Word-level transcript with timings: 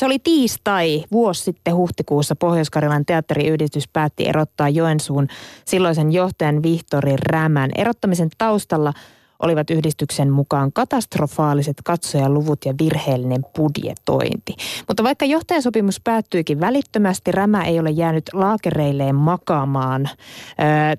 Se 0.00 0.06
oli 0.06 0.18
tiistai 0.18 1.04
vuosi 1.12 1.42
sitten 1.42 1.76
huhtikuussa 1.76 2.36
Pohjois-Karjalan 2.36 3.06
teatteriyhdistys 3.06 3.88
päätti 3.88 4.28
erottaa 4.28 4.68
Joensuun 4.68 5.28
silloisen 5.64 6.12
johtajan 6.12 6.62
Vihtori 6.62 7.16
Rämän. 7.16 7.70
Erottamisen 7.74 8.28
taustalla– 8.38 8.92
olivat 9.40 9.70
yhdistyksen 9.70 10.30
mukaan 10.30 10.72
katastrofaaliset 10.72 11.76
katsojaluvut 11.84 12.64
ja 12.64 12.74
virheellinen 12.82 13.44
budjetointi. 13.56 14.54
Mutta 14.88 15.04
vaikka 15.04 15.24
johtajasopimus 15.24 16.00
päättyikin 16.04 16.60
välittömästi, 16.60 17.32
Rämä 17.32 17.64
ei 17.64 17.80
ole 17.80 17.90
jäänyt 17.90 18.24
laakereilleen 18.32 19.14
makaamaan. 19.14 20.08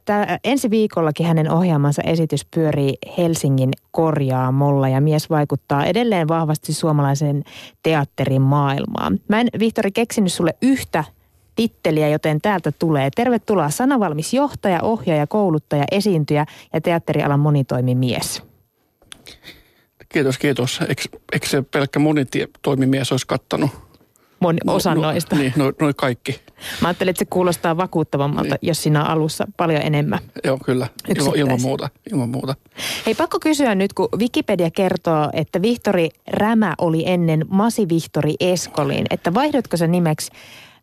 Tää, 0.05 0.39
ensi 0.43 0.69
viikollakin 0.69 1.25
hänen 1.25 1.51
ohjaamansa 1.51 2.01
esitys 2.01 2.45
pyörii 2.45 2.97
Helsingin 3.17 3.71
korjaamolla 3.91 4.89
ja 4.89 5.01
mies 5.01 5.29
vaikuttaa 5.29 5.85
edelleen 5.85 6.27
vahvasti 6.27 6.73
suomalaisen 6.73 7.43
teatterin 7.83 8.41
maailmaan. 8.41 9.19
Mä 9.27 9.41
en, 9.41 9.47
Vihtori, 9.59 9.91
keksinyt 9.91 10.33
sulle 10.33 10.53
yhtä 10.61 11.03
titteliä, 11.55 12.09
joten 12.09 12.41
täältä 12.41 12.71
tulee. 12.71 13.09
Tervetuloa 13.15 13.69
sanavalmis 13.69 14.33
johtaja, 14.33 14.81
ohjaaja, 14.81 15.27
kouluttaja, 15.27 15.83
esiintyjä 15.91 16.45
ja 16.73 16.81
teatterialan 16.81 17.39
monitoimimies. 17.39 18.41
Kiitos, 20.09 20.37
kiitos. 20.37 20.79
Eikö, 20.81 21.03
eikö 21.33 21.47
se 21.47 21.61
pelkkä 21.61 21.99
monitoimimies 21.99 23.11
olisi 23.11 23.27
kattanut? 23.27 23.71
Moni, 24.41 24.57
no, 24.65 24.75
osa 24.75 24.95
no, 24.95 25.01
noista. 25.01 25.35
Niin, 25.35 25.53
noin 25.55 25.73
no 25.79 25.91
kaikki. 25.95 26.41
Mä 26.81 26.87
ajattelin, 26.87 27.09
että 27.09 27.19
se 27.19 27.25
kuulostaa 27.29 27.77
vakuuttavammalta, 27.77 28.49
niin. 28.49 28.69
jos 28.69 28.83
siinä 28.83 29.01
on 29.01 29.07
alussa 29.07 29.47
paljon 29.57 29.81
enemmän. 29.81 30.19
Joo, 30.43 30.57
kyllä. 30.65 30.87
Ilman, 31.17 31.35
ilman 31.35 31.61
muuta. 31.61 31.89
Ilman 32.11 32.29
muuta. 32.29 32.55
Hei, 33.05 33.15
pakko 33.15 33.39
kysyä 33.39 33.75
nyt, 33.75 33.93
kun 33.93 34.09
Wikipedia 34.17 34.71
kertoo, 34.71 35.29
että 35.33 35.61
Vihtori 35.61 36.09
Rämä 36.27 36.75
oli 36.77 37.03
ennen 37.05 37.45
Masi 37.49 37.89
Vihtori 37.89 38.35
Eskolin, 38.39 39.05
että 39.09 39.33
vaihdotko 39.33 39.77
se 39.77 39.87
nimeksi 39.87 40.31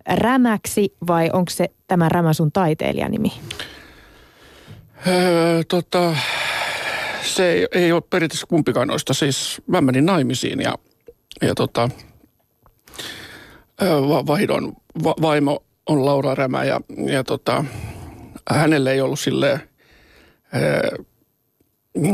Rämäksi 0.06 0.94
vai 1.06 1.30
onko 1.32 1.50
se 1.50 1.68
tämä 1.86 2.08
Rämä 2.08 2.32
sun 2.32 2.52
taiteilijanimi? 2.52 3.32
Öö, 5.06 5.62
tota, 5.68 6.14
se 7.22 7.52
ei, 7.52 7.66
ei 7.72 7.92
ole 7.92 8.02
periaatteessa 8.10 8.46
kumpikaan 8.46 8.88
noista. 8.88 9.14
Siis 9.14 9.62
mä 9.66 9.80
menin 9.80 10.06
naimisiin 10.06 10.60
ja, 10.60 10.74
ja 11.42 11.54
tota, 11.54 11.88
vaihdon 14.26 14.72
va, 15.04 15.14
vaimo 15.22 15.64
on 15.86 16.04
Laura 16.04 16.34
Rämä 16.34 16.64
ja, 16.64 16.80
ja 17.06 17.24
tota, 17.24 17.64
hänelle 18.50 18.92
ei 18.92 19.00
ollut 19.00 19.20
sille 19.20 19.68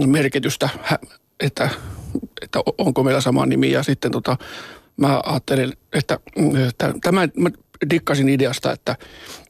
merkitystä, 0.06 0.68
että, 1.40 1.70
että 2.42 2.60
onko 2.78 3.02
meillä 3.02 3.20
sama 3.20 3.46
nimi. 3.46 3.70
Ja 3.70 3.82
sitten 3.82 4.10
tota, 4.10 4.36
mä 4.96 5.20
ajattelin, 5.24 5.72
että, 5.92 6.18
että 6.68 6.94
tämä, 7.02 7.28
mä 7.36 7.50
dikkasin 7.90 8.28
ideasta, 8.28 8.72
että, 8.72 8.96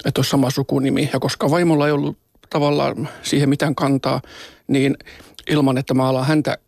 että 0.05 0.19
olisi 0.19 0.30
sama 0.30 0.50
sukunimi. 0.50 1.11
Ja 1.12 1.20
koska 1.20 1.50
vaimolla 1.50 1.86
ei 1.86 1.92
ollut 1.92 2.19
tavallaan 2.50 3.08
siihen 3.22 3.48
mitään 3.48 3.75
kantaa, 3.75 4.20
niin 4.67 4.97
ilman, 5.50 5.78
että 5.78 5.94
mä 5.94 6.08
alan 6.08 6.27
häntä 6.27 6.58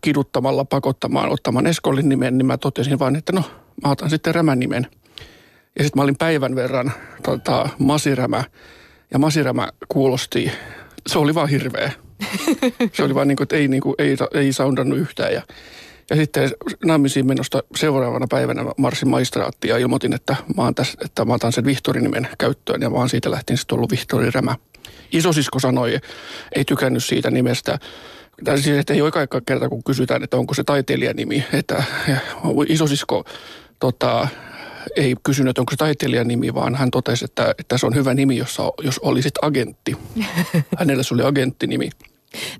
kiduttamalla 0.00 0.64
pakottamaan 0.64 1.30
ottamaan 1.30 1.66
Eskolin 1.66 2.08
nimen, 2.08 2.38
niin 2.38 2.46
mä 2.46 2.58
totesin 2.58 2.98
vain, 2.98 3.16
että 3.16 3.32
no, 3.32 3.42
mä 3.84 3.90
otan 3.90 4.10
sitten 4.10 4.34
Rämän 4.34 4.58
nimen. 4.58 4.86
Ja 5.78 5.84
sitten 5.84 6.00
mä 6.00 6.02
olin 6.02 6.18
päivän 6.18 6.54
verran 6.54 6.92
tota, 7.22 7.68
Masirämä, 7.78 8.44
ja 9.12 9.18
Masirämä 9.18 9.68
kuulosti, 9.88 10.52
se 11.06 11.18
oli 11.18 11.34
vaan 11.34 11.48
hirveä. 11.48 11.92
Se 12.92 13.02
oli 13.02 13.14
vaan 13.14 13.28
niin 13.28 13.36
kuin, 13.36 13.44
että 13.44 13.56
ei, 13.56 13.68
niin 13.68 13.80
kuin, 13.80 13.94
ei, 13.98 14.16
ei 14.34 14.52
soundannut 14.52 14.98
yhtään. 14.98 15.32
Ja 15.32 15.42
ja 16.10 16.16
sitten 16.16 16.50
naimisiin 16.84 17.26
menosta 17.26 17.62
seuraavana 17.76 18.26
päivänä 18.30 18.64
marssin 18.76 19.08
maistraattiin 19.08 19.68
ja 19.70 19.78
ilmoitin, 19.78 20.12
että 20.12 20.36
mä, 20.56 20.62
oon 20.62 20.74
tässä, 20.74 20.98
että 21.04 21.24
mä 21.24 21.34
otan 21.34 21.52
sen 21.52 21.64
Vihtori-nimen 21.64 22.28
käyttöön 22.38 22.82
ja 22.82 22.92
vaan 22.92 23.08
siitä 23.08 23.30
lähtien 23.30 23.56
sitten 23.56 23.76
ollut 23.76 23.90
Vihtori 23.90 24.30
Rämä. 24.30 24.56
Isosisko 25.12 25.58
sanoi, 25.58 25.98
ei 26.56 26.64
tykännyt 26.64 27.04
siitä 27.04 27.30
nimestä. 27.30 27.78
Tai 28.44 28.62
siis, 28.62 28.78
että 28.78 28.94
ei 28.94 29.02
ole 29.02 29.12
aika 29.14 29.40
kerta, 29.46 29.68
kun 29.68 29.84
kysytään, 29.84 30.22
että 30.22 30.36
onko 30.36 30.54
se 30.54 30.64
taiteilijanimi. 30.64 31.44
Että 31.52 31.82
isosisko 32.68 33.24
tota, 33.80 34.28
ei 34.96 35.14
kysynyt, 35.22 35.50
että 35.50 35.62
onko 35.62 35.70
se 35.70 35.76
taiteilijanimi, 35.76 36.54
vaan 36.54 36.74
hän 36.74 36.90
totesi, 36.90 37.24
että, 37.24 37.54
että 37.58 37.78
se 37.78 37.86
on 37.86 37.94
hyvä 37.94 38.14
nimi, 38.14 38.36
jossa, 38.36 38.72
jos 38.82 38.98
olisit 38.98 39.34
agentti. 39.42 39.96
Hänellä 40.78 41.02
se 41.02 41.14
oli 41.14 41.22
agenttinimi. 41.22 41.90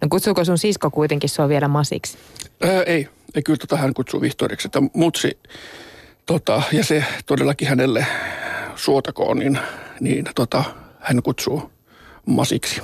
No 0.03 0.09
kutsuuko 0.11 0.45
sun 0.45 0.59
sisko 0.59 0.91
kuitenkin 0.91 1.31
sua 1.31 1.49
vielä 1.49 1.69
masiksi? 1.69 2.19
Ää, 2.63 2.83
ei, 2.83 3.09
ei 3.35 3.43
kyllä 3.43 3.57
tota 3.57 3.77
hän 3.77 3.95
kutsuu 3.95 4.21
Vihtoriksi, 4.21 4.69
että 4.69 4.83
mutsi, 4.95 5.39
tota, 6.27 6.63
ja 6.73 6.85
se 6.85 7.05
todellakin 7.27 7.69
hänelle 7.69 8.07
suotakoon, 8.77 9.39
niin, 9.39 9.59
niin 10.01 10.25
tota, 10.35 10.65
hän 11.01 11.23
kutsuu 11.23 11.71
masiksi. 12.27 12.83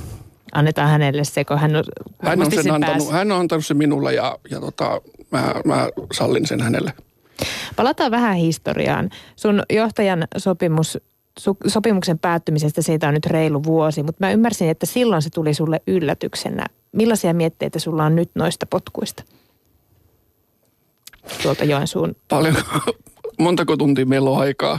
Annetaan 0.53 0.91
hänelle 0.91 1.25
se, 1.25 1.44
kun 1.44 1.59
hän 1.59 1.77
on, 1.77 1.84
hän 2.22 2.43
on, 2.43 2.50
sen 2.53 2.72
antanut, 2.72 3.11
hän 3.11 3.32
on 3.32 3.41
antanut 3.41 3.66
sen 3.66 3.76
minulle 3.76 4.15
ja, 4.15 4.38
ja 4.50 4.61
tota, 4.61 5.00
mä, 5.31 5.55
mä 5.65 5.88
sallin 6.12 6.47
sen 6.47 6.61
hänelle. 6.61 6.93
Palataan 7.76 8.11
vähän 8.11 8.37
historiaan. 8.37 9.11
Sun 9.37 9.62
johtajan 9.71 10.25
sopimus 10.37 10.99
sopimuksen 11.66 12.19
päättymisestä 12.19 12.82
siitä 12.82 13.09
on 13.09 13.15
nyt 13.15 13.26
reilu 13.26 13.65
vuosi, 13.65 14.03
mutta 14.03 14.26
mä 14.26 14.32
ymmärsin, 14.32 14.69
että 14.69 14.87
silloin 14.87 15.22
se 15.22 15.31
tuli 15.31 15.55
sulle 15.55 15.81
yllätyksenä. 15.87 16.66
Millaisia 16.94 17.34
mietteitä 17.34 17.78
sulla 17.78 18.05
on 18.05 18.16
nyt 18.16 18.31
noista 18.34 18.66
potkuista? 18.66 19.25
Tuolta 21.43 21.65
Joensuun. 21.65 22.16
Paljon, 22.28 22.56
montako 23.38 23.77
tuntia 23.77 24.06
meillä 24.06 24.31
on 24.31 24.41
aikaa. 24.41 24.78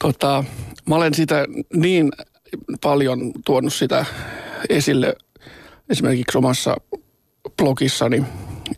Tota, 0.00 0.44
mä 0.88 0.94
olen 0.94 1.14
sitä 1.14 1.46
niin 1.74 2.12
paljon 2.80 3.32
tuonut 3.44 3.74
sitä 3.74 4.04
esille 4.68 5.14
esimerkiksi 5.88 6.38
omassa 6.38 6.76
blogissani 7.56 8.24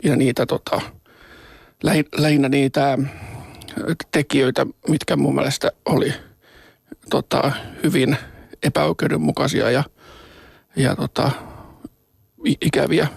ja 0.03 0.15
niitä 0.15 0.45
tota, 0.45 0.81
lähinnä 2.17 2.49
niitä 2.49 2.97
tekijöitä, 4.11 4.65
mitkä 4.87 5.15
mun 5.15 5.35
mielestä 5.35 5.71
oli– 5.85 6.13
tota, 7.09 7.51
hyvin 7.83 8.17
epäoikeudenmukaisia 8.63 9.71
ja, 9.71 9.83
ja 10.75 10.95
tota, 10.95 11.31
ikäviä. 12.45 13.07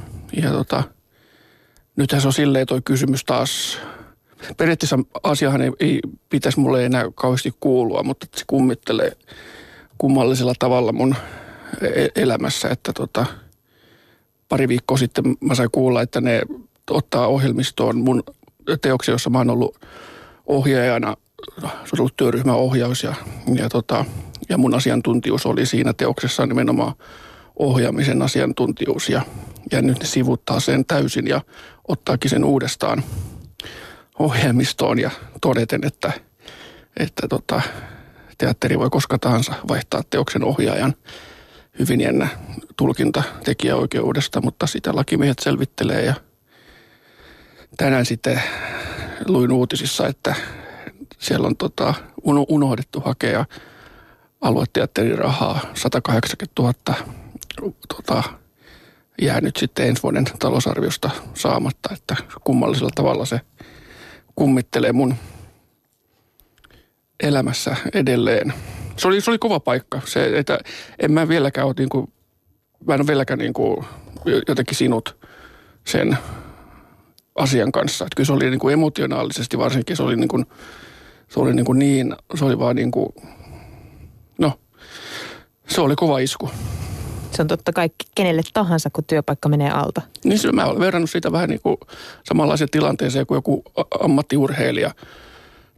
Ja 0.42 0.50
tota, 0.50 0.82
nythän 1.96 2.20
se 2.20 2.28
on 2.28 2.32
silleen 2.32 2.66
toi 2.66 2.80
kysymys 2.84 3.24
taas, 3.24 3.78
periaatteessa 4.56 4.98
asiahan 5.22 5.62
ei, 5.62 5.70
ei 5.80 6.00
pitäisi 6.28 6.60
mulle 6.60 6.86
enää 6.86 7.04
kauheasti 7.14 7.54
kuulua, 7.60 8.02
mutta 8.02 8.26
se 8.36 8.44
kummittelee 8.46 9.12
kummallisella 9.98 10.54
tavalla 10.58 10.92
mun 10.92 11.14
e-, 11.80 12.22
elämässä, 12.22 12.68
että 12.68 12.92
tota, 12.92 13.26
pari 14.48 14.68
viikkoa 14.68 14.96
sitten 14.96 15.24
mä 15.40 15.54
sain 15.54 15.70
kuulla, 15.72 16.02
että 16.02 16.20
ne 16.20 16.42
ottaa 16.90 17.26
ohjelmistoon 17.26 17.98
mun 17.98 18.22
teoksia, 18.80 19.14
jossa 19.14 19.30
mä 19.30 19.38
oon 19.38 19.50
ollut 19.50 19.78
ohjaajana 20.46 21.16
se 21.60 21.66
on 21.66 22.00
ollut 22.00 22.16
työryhmäohjaus 22.16 23.02
ja, 23.02 23.14
ja, 23.54 23.68
tota, 23.68 24.04
ja 24.48 24.58
mun 24.58 24.74
asiantuntijuus 24.74 25.46
oli 25.46 25.66
siinä 25.66 25.92
teoksessa 25.92 26.46
nimenomaan 26.46 26.94
ohjaamisen 27.62 28.22
asiantuntijuus 28.22 29.08
ja, 29.08 29.22
ja 29.72 29.82
nyt 29.82 29.98
ne 30.00 30.06
sivuttaa 30.06 30.60
sen 30.60 30.84
täysin 30.84 31.26
ja 31.26 31.40
ottaakin 31.88 32.30
sen 32.30 32.44
uudestaan 32.44 33.02
ohjelmistoon 34.18 34.98
ja 34.98 35.10
todeten, 35.40 35.80
että, 35.86 36.12
että 36.96 37.28
tota, 37.28 37.62
teatteri 38.38 38.78
voi 38.78 38.90
koska 38.90 39.18
tahansa 39.18 39.54
vaihtaa 39.68 40.02
teoksen 40.10 40.44
ohjaajan. 40.44 40.94
Hyvin 41.78 42.00
jännä 42.00 42.28
tulkinta 42.76 43.22
tekijäoikeudesta, 43.44 44.40
mutta 44.40 44.66
sitä 44.66 44.96
lakimiehet 44.96 45.38
selvittelee 45.38 46.04
ja 46.04 46.14
tänään 47.76 48.06
sitten 48.06 48.42
luin 49.26 49.52
uutisissa, 49.52 50.06
että 50.06 50.34
siellä 51.18 51.46
on 51.46 51.56
tota, 51.56 51.94
unohdettu 52.48 53.00
hakea 53.00 53.44
alueteatterin 54.40 55.19
rahaa 55.19 55.60
180 55.75 56.62
000 56.62 57.21
tota, 57.96 58.22
jää 59.22 59.40
nyt 59.40 59.56
sitten 59.56 59.87
ensi 59.88 60.02
vuoden 60.02 60.25
talousarviosta 60.38 61.10
saamatta, 61.34 61.88
että 61.93 62.16
kummallisella 62.44 62.90
tavalla 62.94 63.25
se 63.25 63.40
kummittelee 64.37 64.93
mun 64.93 65.14
elämässä 67.22 67.76
edelleen. 67.94 68.52
Se 68.96 69.08
oli, 69.08 69.20
se 69.20 69.31
oli 69.31 69.38
kova 69.38 69.60
paikka. 69.60 70.00
Se, 70.04 70.38
että 70.38 70.58
en 70.99 71.12
mä 71.12 71.28
vieläkään 71.28 71.66
ole, 71.66 71.75
niin 71.78 71.88
kuin, 71.88 72.12
mä 72.87 72.94
en 72.94 73.00
ole 73.00 73.06
vieläkään 73.06 73.38
niin 73.38 73.52
kuin, 73.52 73.84
jotenkin 74.49 74.76
sinut 74.76 75.16
sen 75.87 76.19
asian 77.34 77.72
kanssa. 77.72 78.04
Että 78.04 78.16
kyllä 78.16 78.26
se 78.26 78.32
oli 78.32 78.50
niin 78.50 78.60
kuin 78.60 78.72
emotionaalisesti 78.72 79.58
varsinkin, 79.58 79.96
se 79.96 80.02
oli 80.02 80.16
niin 80.16 80.28
kuin, 80.28 80.46
se 81.28 81.40
oli 81.40 81.54
niin, 81.54 81.66
kuin 81.66 81.78
niin 81.78 82.16
se 82.34 82.44
oli 82.44 82.58
vaan 82.58 82.76
niin 82.76 82.90
kuin, 82.90 83.08
no, 84.38 84.52
se 85.69 85.81
oli 85.81 85.96
kova 85.96 86.19
isku. 86.19 86.50
Se 87.32 87.43
on 87.43 87.49
totta 87.49 87.73
kai 87.73 87.90
kenelle 88.14 88.43
tahansa, 88.55 88.90
kun 88.90 89.05
työpaikka 89.05 89.49
menee 89.49 89.70
alta. 89.70 90.02
Niin 90.25 90.38
se, 90.38 90.52
mä 90.52 90.64
olen 90.64 90.81
verrannut 90.81 91.11
sitä 91.11 91.32
vähän 91.32 91.49
niin 91.49 91.61
kuin 91.62 91.76
samanlaiseen 92.25 92.70
tilanteeseen 92.70 93.26
kuin 93.26 93.37
joku 93.37 93.62
ammattiurheilija 94.00 94.90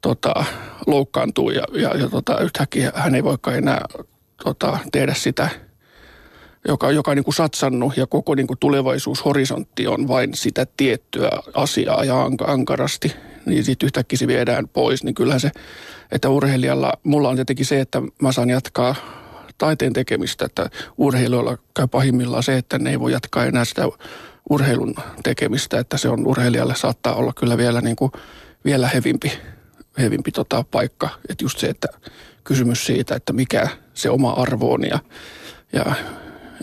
tota, 0.02 0.44
loukkaantuu 0.86 1.50
ja, 1.50 1.64
ja, 1.72 1.96
ja 1.96 2.08
tota, 2.08 2.40
yhtäkkiä 2.40 2.92
hän 2.94 3.14
ei 3.14 3.24
voikaan 3.24 3.56
enää 3.56 3.84
tota, 4.44 4.78
tehdä 4.92 5.14
sitä, 5.14 5.48
joka, 6.68 6.90
joka 6.90 7.10
on 7.10 7.16
niin 7.16 7.24
kuin 7.24 7.34
satsannut 7.34 7.96
ja 7.96 8.06
koko 8.06 8.34
niin 8.34 8.46
kuin 8.46 8.58
tulevaisuushorisontti 8.58 9.86
on 9.86 10.08
vain 10.08 10.34
sitä 10.34 10.66
tiettyä 10.76 11.30
asiaa 11.54 12.04
ja 12.04 12.28
ankarasti, 12.46 13.12
niin 13.46 13.64
sitten 13.64 13.86
yhtäkkiä 13.86 14.16
se 14.16 14.26
viedään 14.26 14.68
pois, 14.68 15.04
niin 15.04 15.14
kyllähän 15.14 15.40
se, 15.40 15.50
että 16.12 16.28
urheilijalla, 16.28 16.92
mulla 17.02 17.28
on 17.28 17.36
tietenkin 17.36 17.66
se, 17.66 17.80
että 17.80 18.02
mä 18.22 18.32
saan 18.32 18.50
jatkaa 18.50 18.94
taiteen 19.58 19.92
tekemistä, 19.92 20.44
että 20.44 20.70
urheilijoilla 20.98 21.58
käy 21.76 21.86
pahimmillaan 21.86 22.42
se, 22.42 22.58
että 22.58 22.78
ne 22.78 22.90
ei 22.90 23.00
voi 23.00 23.12
jatkaa 23.12 23.44
enää 23.44 23.64
sitä 23.64 23.82
urheilun 24.50 24.94
tekemistä, 25.22 25.78
että 25.78 25.98
se 25.98 26.08
on 26.08 26.26
urheilijalle 26.26 26.74
saattaa 26.74 27.14
olla 27.14 27.32
kyllä 27.32 27.56
vielä, 27.56 27.80
niin 27.80 27.96
kuin, 27.96 28.12
vielä 28.64 28.88
hevimpi, 28.88 29.32
hevimpi 29.98 30.32
tota 30.32 30.64
paikka. 30.70 31.08
Että 31.28 31.44
just 31.44 31.58
se, 31.58 31.66
että 31.66 31.88
kysymys 32.44 32.86
siitä, 32.86 33.14
että 33.14 33.32
mikä 33.32 33.68
se 33.94 34.10
oma 34.10 34.30
arvo 34.30 34.72
on 34.72 34.84
ja, 34.84 34.98
ja 35.72 35.84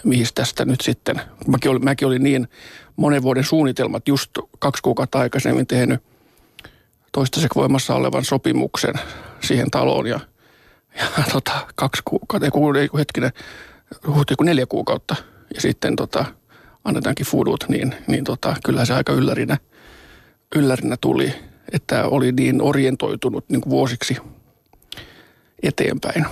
mihin 0.04 0.28
tästä 0.36 0.66
nyt 0.66 0.82
sitten. 0.82 1.22
Mäkin 1.48 1.72
olin, 1.72 1.84
mäkin 1.84 2.08
olin 2.08 2.24
niin 2.24 2.48
monen 2.96 3.24
vuoden 3.24 3.44
suunnitelmat 3.44 4.08
just 4.08 4.32
kaksi 4.60 4.84
kuukautta 4.84 5.20
aikaisemmin 5.20 5.68
tehnyt 5.68 6.04
toistaiseksi 7.12 7.56
voimassa 7.56 7.96
olevan 7.96 8.26
sopimuksen 8.26 8.94
siihen 9.42 9.72
taloon 9.72 10.08
ja, 10.08 10.20
ja 11.00 11.24
tota, 11.34 11.68
kaksi 11.76 12.02
kuukautta, 12.06 12.46
ei, 12.46 12.82
ei 12.82 12.90
hetkinen, 12.98 13.32
huhtikuun 14.08 14.46
neljä 14.46 14.66
kuukautta 14.66 15.16
ja 15.56 15.62
sitten 15.62 15.96
tota, 15.96 16.26
annetaankin 16.84 17.26
fudut, 17.26 17.66
niin, 17.68 17.96
niin 18.08 18.24
tota, 18.24 18.56
kyllä 18.66 18.86
se 18.86 18.94
aika 18.94 19.14
yllärinä, 19.14 19.58
yllärinä 20.56 20.98
tuli, 21.02 21.34
että 21.72 22.06
oli 22.06 22.32
niin 22.32 22.62
orientoitunut 22.62 23.50
niin 23.50 23.62
kuin 23.62 23.72
vuosiksi 23.72 24.18
eteenpäin. 25.64 26.26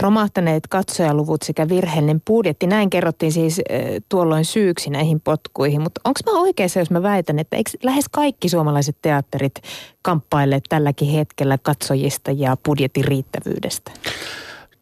Romahtaneet 0.00 0.66
katsojaluvut 0.66 1.42
sekä 1.42 1.68
virheellinen 1.68 2.20
budjetti, 2.20 2.66
näin 2.66 2.90
kerrottiin 2.90 3.32
siis 3.32 3.60
tuolloin 4.08 4.44
syyksi 4.44 4.90
näihin 4.90 5.20
potkuihin. 5.20 5.82
Mutta 5.82 6.00
onko 6.04 6.20
mä 6.26 6.40
oikeassa, 6.40 6.78
jos 6.78 6.90
mä 6.90 7.02
väitän, 7.02 7.38
että 7.38 7.56
eikö 7.56 7.70
lähes 7.82 8.04
kaikki 8.10 8.48
suomalaiset 8.48 8.96
teatterit 9.02 9.54
kamppaille 10.02 10.60
tälläkin 10.68 11.08
hetkellä 11.08 11.58
katsojista 11.62 12.30
ja 12.30 12.56
budjetin 12.64 13.04
riittävyydestä? 13.04 13.90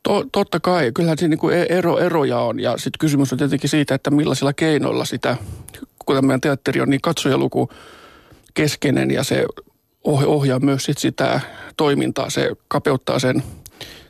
To, 0.03 0.25
totta 0.32 0.61
kai, 0.61 0.93
kyllähän 0.94 1.19
siinä 1.19 1.37
niin 1.43 1.67
ero, 1.69 1.99
eroja 1.99 2.38
on 2.38 2.61
ja 2.61 2.76
sitten 2.76 2.99
kysymys 2.99 3.32
on 3.32 3.38
tietenkin 3.38 3.71
siitä, 3.71 3.94
että 3.94 4.11
millaisilla 4.11 4.53
keinoilla 4.53 5.05
sitä, 5.05 5.37
kun 6.06 6.26
meidän 6.26 6.41
teatteri 6.41 6.81
on 6.81 6.91
niin 6.91 7.00
katsojaluku 7.00 7.71
keskeinen 8.55 9.11
ja 9.11 9.25
se 9.25 9.47
ohjaa 10.05 10.61
myös 10.61 10.85
sit 10.85 10.99
sitä 10.99 11.41
toimintaa, 11.76 12.31
se 12.31 12.50
kapeuttaa 12.69 13.19
sen 13.19 13.43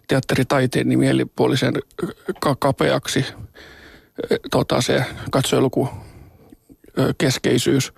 teatteritaiteen 0.08 0.88
niin 0.88 0.98
mielipuolisen 0.98 1.74
kapeaksi 2.58 3.24
tota, 4.50 4.80
se 4.80 5.04
katsojaluku 5.30 5.88
keskeisyys. 7.18 7.92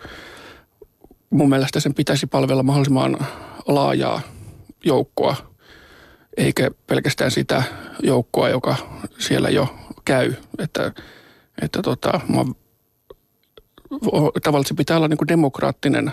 Mun 1.30 1.48
mielestä 1.48 1.80
sen 1.80 1.94
pitäisi 1.94 2.26
palvella 2.26 2.62
mahdollisimman 2.62 3.18
laajaa 3.66 4.20
joukkoa 4.84 5.36
eikä 6.36 6.70
pelkästään 6.86 7.30
sitä 7.30 7.62
joukkoa, 8.02 8.48
joka 8.48 8.76
siellä 9.18 9.50
jo 9.50 9.68
käy. 10.04 10.34
Että, 10.58 10.92
että 11.62 11.82
tota, 11.82 12.20
mä, 12.28 12.44
tavallaan 14.42 14.64
se 14.64 14.74
pitää 14.74 14.96
olla 14.96 15.08
niin 15.08 15.28
demokraattinen, 15.28 16.12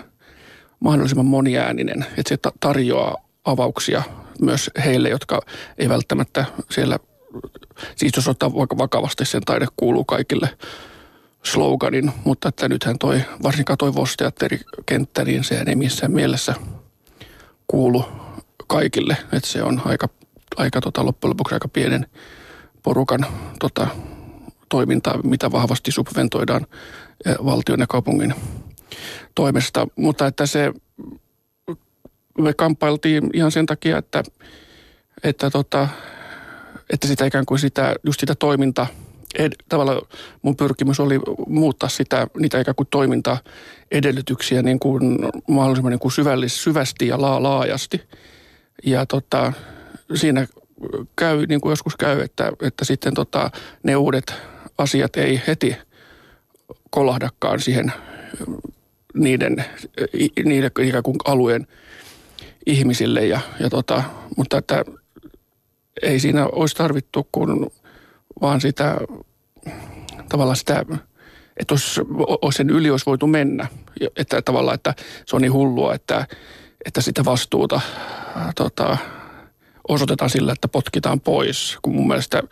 mahdollisimman 0.80 1.26
moniääninen, 1.26 2.06
että 2.16 2.28
se 2.28 2.38
tarjoaa 2.60 3.16
avauksia 3.44 4.02
myös 4.40 4.70
heille, 4.84 5.08
jotka 5.08 5.40
ei 5.78 5.88
välttämättä 5.88 6.44
siellä, 6.70 6.98
siis 7.96 8.12
jos 8.16 8.28
ottaa 8.28 8.52
vakavasti 8.54 9.24
sen 9.24 9.42
taide 9.42 9.66
kuuluu 9.76 10.04
kaikille 10.04 10.58
sloganin, 11.44 12.12
mutta 12.24 12.48
että 12.48 12.68
nythän 12.68 12.98
toi, 12.98 13.22
varsinkaan 13.42 13.78
toi 13.78 13.94
Vosteatterikenttä, 13.94 15.24
niin 15.24 15.44
se 15.44 15.64
ei 15.66 15.76
missään 15.76 16.12
mielessä 16.12 16.54
kuulu 17.66 18.04
kaikille. 18.66 19.16
Että 19.32 19.48
se 19.48 19.62
on 19.62 19.82
aika, 19.84 20.08
aika 20.56 20.80
tota, 20.80 21.04
loppujen 21.04 21.30
lopuksi 21.30 21.54
aika 21.54 21.68
pienen 21.68 22.06
porukan 22.82 23.26
tota, 23.60 23.86
toimintaa, 24.68 25.22
mitä 25.22 25.52
vahvasti 25.52 25.92
subventoidaan 25.92 26.66
eh, 27.26 27.36
valtion 27.44 27.80
ja 27.80 27.86
kaupungin 27.86 28.34
toimesta. 29.34 29.86
Mutta 29.96 30.26
että 30.26 30.46
se, 30.46 30.72
me 32.38 32.54
kamppailtiin 32.54 33.30
ihan 33.34 33.52
sen 33.52 33.66
takia, 33.66 33.98
että, 33.98 34.22
että, 35.22 35.50
tota, 35.50 35.88
että 36.90 37.06
sitä 37.06 37.26
ikään 37.26 37.46
kuin 37.46 37.58
sitä, 37.58 37.94
just 38.06 38.20
sitä 38.20 38.34
toiminta, 38.34 38.86
ed, 39.38 39.52
tavallaan 39.68 40.02
mun 40.42 40.56
pyrkimys 40.56 41.00
oli 41.00 41.20
muuttaa 41.46 41.88
sitä, 41.88 42.26
niitä 42.38 42.60
ikään 42.60 42.74
kuin 42.74 42.88
toimintaedellytyksiä 42.90 44.62
niin 44.62 44.78
kuin 44.78 45.18
mahdollisimman 45.48 45.90
niin 45.90 46.00
kuin 46.00 46.12
syvällis, 46.12 46.64
syvästi 46.64 47.06
ja 47.06 47.20
laa, 47.20 47.42
laajasti– 47.42 48.02
ja 48.84 49.06
tota, 49.06 49.52
siinä 50.14 50.46
käy, 51.16 51.46
niin 51.46 51.60
kuin 51.60 51.70
joskus 51.70 51.96
käy, 51.96 52.20
että, 52.20 52.52
että 52.62 52.84
sitten 52.84 53.14
tota, 53.14 53.50
ne 53.82 53.96
uudet 53.96 54.34
asiat 54.78 55.16
ei 55.16 55.42
heti 55.46 55.76
kolahdakaan 56.90 57.60
siihen 57.60 57.92
niiden, 59.14 59.64
niiden 60.44 60.70
ikään 60.80 61.02
kuin 61.02 61.16
alueen 61.24 61.66
ihmisille. 62.68 63.26
Ja, 63.26 63.40
ja 63.60 63.70
tota, 63.70 64.02
mutta 64.36 64.58
että 64.58 64.84
ei 66.02 66.20
siinä 66.20 66.46
olisi 66.46 66.76
tarvittu 66.76 67.28
kun 67.32 67.70
vaan 68.40 68.60
sitä 68.60 68.96
tavallaan 70.28 70.56
sitä, 70.56 70.84
että 71.56 71.74
olisi, 71.74 72.00
sen 72.56 72.70
yli 72.70 72.90
olisi 72.90 73.06
voitu 73.06 73.26
mennä. 73.26 73.66
Että 74.16 74.42
tavallaan, 74.42 74.74
että 74.74 74.94
se 75.26 75.36
on 75.36 75.42
niin 75.42 75.52
hullua, 75.52 75.94
että, 75.94 76.26
että 76.84 77.00
sitä 77.00 77.24
vastuuta 77.24 77.80
tota, 78.56 78.96
osoitetaan 79.88 80.30
sillä, 80.30 80.52
että 80.52 80.68
potkitaan 80.68 81.20
pois, 81.20 81.78
kun 81.82 81.94
mun 81.94 82.08
mielestä 82.08 82.42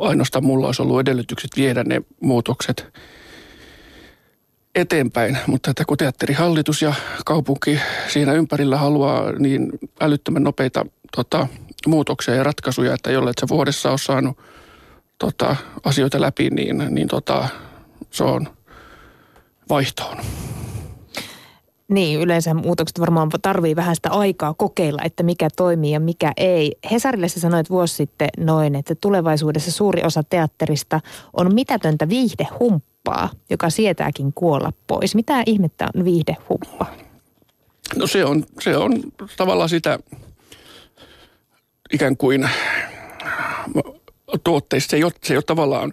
ainoastaan 0.00 0.44
mulla 0.44 0.66
olisi 0.66 0.82
ollut 0.82 1.00
edellytykset 1.00 1.50
viedä 1.56 1.84
ne 1.84 2.02
muutokset 2.20 2.92
eteenpäin, 4.74 5.38
mutta 5.46 5.70
että 5.70 5.84
kun 5.84 5.96
teatterihallitus 5.96 6.82
ja 6.82 6.94
kaupunki 7.24 7.80
siinä 8.08 8.32
ympärillä 8.32 8.76
haluaa 8.76 9.32
niin 9.32 9.72
älyttömän 10.00 10.42
nopeita 10.42 10.86
tota, 11.16 11.46
muutoksia 11.86 12.34
ja 12.34 12.42
ratkaisuja, 12.42 12.94
että 12.94 13.12
jolle 13.12 13.30
et 13.30 13.38
sä 13.40 13.46
vuodessa 13.48 13.90
ole 13.90 13.98
saanut 13.98 14.38
tota, 15.18 15.56
asioita 15.84 16.20
läpi, 16.20 16.50
niin, 16.50 16.84
niin 16.90 17.08
tota, 17.08 17.48
se 18.10 18.24
on 18.24 18.48
vaihtoon. 19.68 20.16
Niin, 21.88 22.20
yleensä 22.20 22.54
muutokset 22.54 23.00
varmaan 23.00 23.30
tarvii 23.42 23.76
vähän 23.76 23.96
sitä 23.96 24.10
aikaa 24.10 24.54
kokeilla, 24.54 25.02
että 25.04 25.22
mikä 25.22 25.48
toimii 25.56 25.92
ja 25.92 26.00
mikä 26.00 26.32
ei. 26.36 26.76
Hesarille 26.90 27.28
sä 27.28 27.40
sanoit 27.40 27.70
vuosi 27.70 27.94
sitten 27.94 28.28
noin, 28.38 28.74
että 28.74 28.94
tulevaisuudessa 28.94 29.70
suuri 29.70 30.02
osa 30.04 30.22
teatterista 30.22 31.00
on 31.32 31.54
mitätöntä 31.54 32.08
viihdehumppaa, 32.08 33.30
joka 33.50 33.70
sietääkin 33.70 34.32
kuolla 34.34 34.72
pois. 34.86 35.14
Mitä 35.14 35.42
ihmettä 35.46 35.88
on 35.94 36.04
viihdehumppa? 36.04 36.86
No 37.96 38.06
se 38.06 38.24
on, 38.24 38.44
se 38.60 38.76
on 38.76 38.92
tavallaan 39.36 39.68
sitä 39.68 39.98
ikään 41.92 42.16
kuin 42.16 42.48
tuotteista. 44.44 44.90
Se 44.90 44.96
ei 44.96 45.04
ole, 45.04 45.12
se 45.24 45.34
ei 45.34 45.38
ole 45.38 45.44
tavallaan 45.46 45.92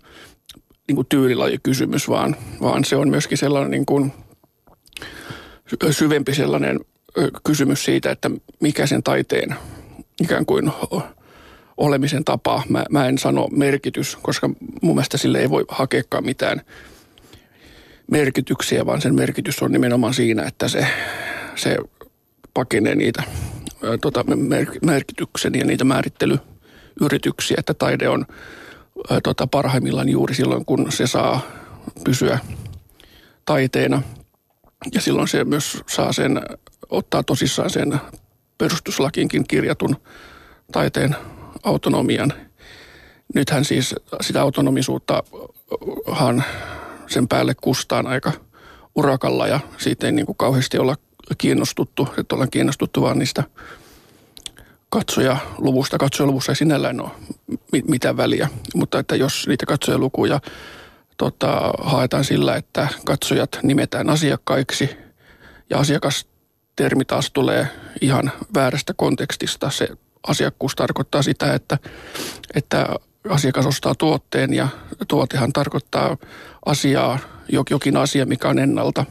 niin 0.87 0.95
kuin 0.95 1.07
tyylilajikysymys, 1.09 2.09
vaan, 2.09 2.35
vaan 2.61 2.85
se 2.85 2.95
on 2.95 3.09
myöskin 3.09 3.37
sellainen 3.37 3.71
niin 3.71 3.85
kuin– 3.85 4.11
syvempi 5.91 6.35
sellainen 6.35 6.79
kysymys 7.43 7.85
siitä, 7.85 8.11
että 8.11 8.31
mikä 8.59 8.85
sen 8.85 9.03
taiteen 9.03 9.55
ikään 10.21 10.45
kuin 10.45 10.71
olemisen 11.77 12.23
tapa. 12.23 12.63
Mä, 12.69 12.85
mä 12.89 13.07
en 13.07 13.17
sano 13.17 13.47
merkitys, 13.51 14.15
koska 14.21 14.49
mun 14.81 14.95
mielestä 14.95 15.17
sille 15.17 15.39
ei 15.39 15.49
voi 15.49 15.65
hakeakaan 15.67 16.25
mitään 16.25 16.61
merkityksiä, 18.11 18.85
vaan 18.85 19.01
sen 19.01 19.15
merkitys 19.15 19.61
on 19.63 19.71
nimenomaan 19.71 20.13
siinä, 20.13 20.43
että 20.43 20.67
se, 20.67 20.87
se 21.55 21.77
pakenee 22.53 22.95
niitä 22.95 23.23
tota, 24.01 24.23
mer, 24.23 24.67
merkityksen 24.85 25.53
ja 25.55 25.65
niitä 25.65 25.83
määrittelyyrityksiä, 25.83 27.55
että 27.59 27.73
taide 27.73 28.09
on 28.09 28.25
tota, 29.23 29.47
parhaimmillaan 29.47 30.09
juuri 30.09 30.35
silloin, 30.35 30.65
kun 30.65 30.91
se 30.91 31.07
saa 31.07 31.41
pysyä 32.03 32.39
taiteena– 33.45 34.01
ja 34.93 35.01
silloin 35.01 35.27
se 35.27 35.43
myös 35.43 35.83
saa 35.87 36.13
sen, 36.13 36.41
ottaa 36.89 37.23
tosissaan 37.23 37.69
sen 37.69 37.99
perustuslakiinkin 38.57 39.47
kirjatun 39.47 39.95
taiteen 40.71 41.15
autonomian. 41.63 42.33
Nythän 43.35 43.65
siis 43.65 43.95
sitä 44.21 44.41
autonomisuuttahan 44.41 46.43
sen 47.07 47.27
päälle 47.27 47.53
kustaan 47.61 48.07
aika 48.07 48.31
urakalla 48.95 49.47
ja 49.47 49.59
siitä 49.77 50.05
ei 50.05 50.11
niin 50.11 50.25
kuin 50.25 50.37
kauheasti 50.37 50.77
olla 50.77 50.95
kiinnostuttu, 51.37 52.07
että 52.17 52.35
ollaan 52.35 52.51
kiinnostuttu 52.51 53.01
vaan 53.01 53.19
niistä 53.19 53.43
katsojaluvusta. 54.89 55.97
Katsojaluvussa 55.97 56.51
ei 56.51 56.55
sinällään 56.55 57.01
ole 57.01 57.09
mitään 57.87 58.17
väliä, 58.17 58.49
mutta 58.75 58.99
että 58.99 59.15
jos 59.15 59.47
niitä 59.47 59.65
katsojalukuja 59.65 60.39
tota, 61.21 61.73
haetaan 61.83 62.23
sillä, 62.23 62.55
että 62.55 62.87
katsojat 63.05 63.59
nimetään 63.63 64.09
asiakkaiksi 64.09 64.89
ja 65.69 65.79
asiakastermi 65.79 67.05
taas 67.05 67.31
tulee 67.31 67.67
ihan 68.01 68.31
väärästä 68.55 68.93
kontekstista. 68.97 69.69
Se 69.69 69.87
asiakkuus 70.27 70.75
tarkoittaa 70.75 71.21
sitä, 71.21 71.53
että, 71.53 71.77
että 72.55 72.87
asiakas 73.29 73.65
ostaa 73.65 73.95
tuotteen 73.95 74.53
ja 74.53 74.67
tuotehan 75.07 75.53
tarkoittaa 75.53 76.17
asiaa, 76.65 77.19
jokin 77.69 77.97
asia, 77.97 78.25
mikä 78.25 78.49
on 78.49 78.59
ennalta 78.59 79.05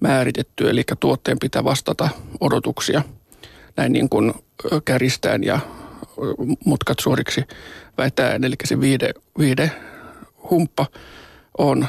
määritetty, 0.00 0.70
eli 0.70 0.84
tuotteen 1.00 1.38
pitää 1.38 1.64
vastata 1.64 2.08
odotuksia 2.40 3.02
näin 3.76 3.92
niin 3.92 4.08
kuin 4.08 4.32
käristään 4.84 5.44
ja 5.44 5.60
mutkat 6.64 6.98
suoriksi 7.00 7.44
väittäen, 7.98 8.44
eli 8.44 8.54
se 8.64 8.80
viide, 8.80 9.14
viide 9.38 9.70
humppa 10.50 10.86
on, 11.58 11.86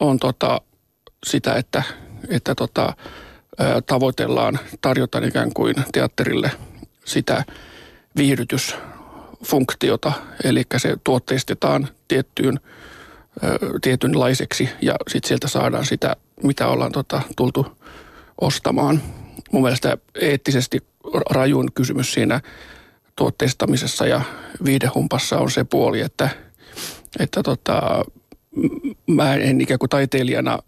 on 0.00 0.18
tota 0.18 0.60
sitä, 1.26 1.54
että, 1.54 1.82
että 2.28 2.54
tota, 2.54 2.96
tavoitellaan, 3.86 4.58
tarjotaan 4.80 5.24
ikään 5.24 5.52
kuin 5.54 5.74
teatterille 5.92 6.50
sitä 7.04 7.44
viihdytysfunktiota, 8.16 10.12
eli 10.44 10.62
se 10.76 10.96
tuotteistetaan 11.04 11.88
tiettyyn, 12.08 12.60
tietynlaiseksi 13.82 14.68
ja 14.82 14.96
sitten 15.08 15.28
sieltä 15.28 15.48
saadaan 15.48 15.86
sitä, 15.86 16.16
mitä 16.42 16.68
ollaan 16.68 16.92
tota, 16.92 17.22
tultu 17.36 17.66
ostamaan. 18.40 19.02
Mun 19.52 19.62
mielestä 19.62 19.96
eettisesti 20.20 20.78
rajun 21.30 21.72
kysymys 21.74 22.12
siinä 22.12 22.40
tuotteistamisessa 23.16 24.06
ja 24.06 24.20
viidehumpassa 24.64 25.38
on 25.38 25.50
se 25.50 25.64
puoli, 25.64 26.00
että, 26.00 26.28
että 27.18 27.42
tota, 27.42 28.04
mä 29.06 29.34
en 29.34 29.60
ikään 29.60 29.78
kuin 29.78 29.90
taiteilijana, 29.90 30.58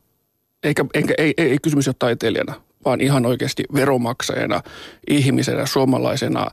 eikä, 0.62 0.84
eikä, 0.94 1.14
ei, 1.18 1.34
ei, 1.36 1.50
ei 1.50 1.58
kysymys 1.62 1.88
ole 1.88 1.96
taiteilijana, 1.98 2.54
vaan 2.84 3.00
ihan 3.00 3.26
oikeasti 3.26 3.64
veromaksajana, 3.74 4.60
ihmisenä, 5.10 5.66
suomalaisena, 5.66 6.50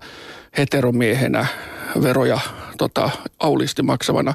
heteromiehenä, 0.58 1.46
veroja 2.02 2.40
tota, 2.78 3.10
aulisti 3.40 3.82
maksavana. 3.82 4.34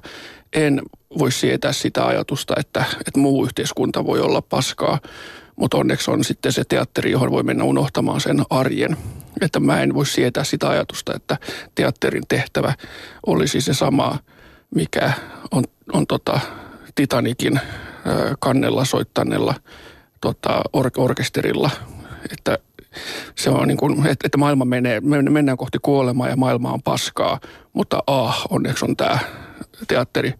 En 0.52 0.82
voi 1.18 1.32
sietää 1.32 1.72
sitä 1.72 2.06
ajatusta, 2.06 2.54
että, 2.58 2.84
että 2.90 3.20
muu 3.20 3.44
yhteiskunta 3.44 4.06
voi 4.06 4.20
olla 4.20 4.42
paskaa, 4.42 5.00
mutta 5.56 5.76
onneksi 5.76 6.10
on 6.10 6.24
sitten 6.24 6.52
se 6.52 6.64
teatteri, 6.64 7.10
johon 7.10 7.30
voi 7.30 7.42
mennä 7.42 7.64
unohtamaan 7.64 8.20
sen 8.20 8.42
arjen. 8.50 8.96
Että 9.40 9.60
mä 9.60 9.82
en 9.82 9.94
voi 9.94 10.06
sietää 10.06 10.44
sitä 10.44 10.68
ajatusta, 10.68 11.12
että 11.14 11.36
teatterin 11.74 12.22
tehtävä 12.28 12.74
olisi 13.26 13.60
se 13.60 13.74
sama, 13.74 14.18
mikä 14.74 15.12
on, 15.50 15.64
on 15.92 16.06
tota, 16.06 16.40
Titanikin 16.96 17.60
kannella 18.38 18.84
soittaneella 18.84 19.54
tota, 20.20 20.62
or- 20.72 20.90
orkesterilla. 20.96 21.70
Että 22.32 22.58
se 23.34 23.50
on 23.50 23.68
niin 23.68 23.78
kuin, 23.78 24.06
että 24.06 24.38
maailma 24.38 24.64
menee, 24.64 25.00
mennään 25.30 25.58
kohti 25.58 25.78
kuolemaa 25.82 26.28
ja 26.28 26.36
maailma 26.36 26.72
on 26.72 26.82
paskaa, 26.82 27.40
mutta 27.72 28.02
ah, 28.06 28.46
onneksi 28.50 28.84
on 28.84 28.96
tämä 28.96 29.18
teatteri. 29.88 30.34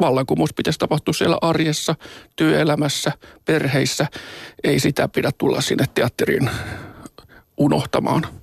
Vallankumous 0.00 0.54
pitäisi 0.54 0.78
tapahtua 0.78 1.14
siellä 1.14 1.38
arjessa, 1.40 1.94
työelämässä, 2.36 3.12
perheissä. 3.44 4.06
Ei 4.64 4.80
sitä 4.80 5.08
pidä 5.08 5.30
tulla 5.38 5.60
sinne 5.60 5.84
teatteriin 5.94 6.50
unohtamaan. 7.56 8.39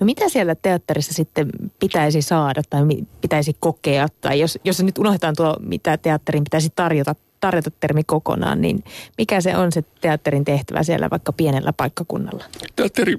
No 0.00 0.04
mitä 0.04 0.28
siellä 0.28 0.54
teatterissa 0.54 1.12
sitten 1.12 1.50
pitäisi 1.80 2.22
saada 2.22 2.62
tai 2.70 2.82
pitäisi 3.20 3.56
kokea? 3.60 4.08
Tai 4.20 4.40
jos, 4.40 4.58
jos 4.64 4.82
nyt 4.82 4.98
unohdetaan 4.98 5.34
tuo, 5.36 5.56
mitä 5.60 5.96
teatterin 5.96 6.44
pitäisi 6.44 6.72
tarjota, 6.76 7.14
tarjota 7.40 7.70
termi 7.70 8.04
kokonaan, 8.04 8.60
niin 8.60 8.84
mikä 9.18 9.40
se 9.40 9.56
on 9.56 9.72
se 9.72 9.84
teatterin 10.00 10.44
tehtävä 10.44 10.82
siellä 10.82 11.10
vaikka 11.10 11.32
pienellä 11.32 11.72
paikkakunnalla? 11.72 12.44
Teatteri, 12.76 13.16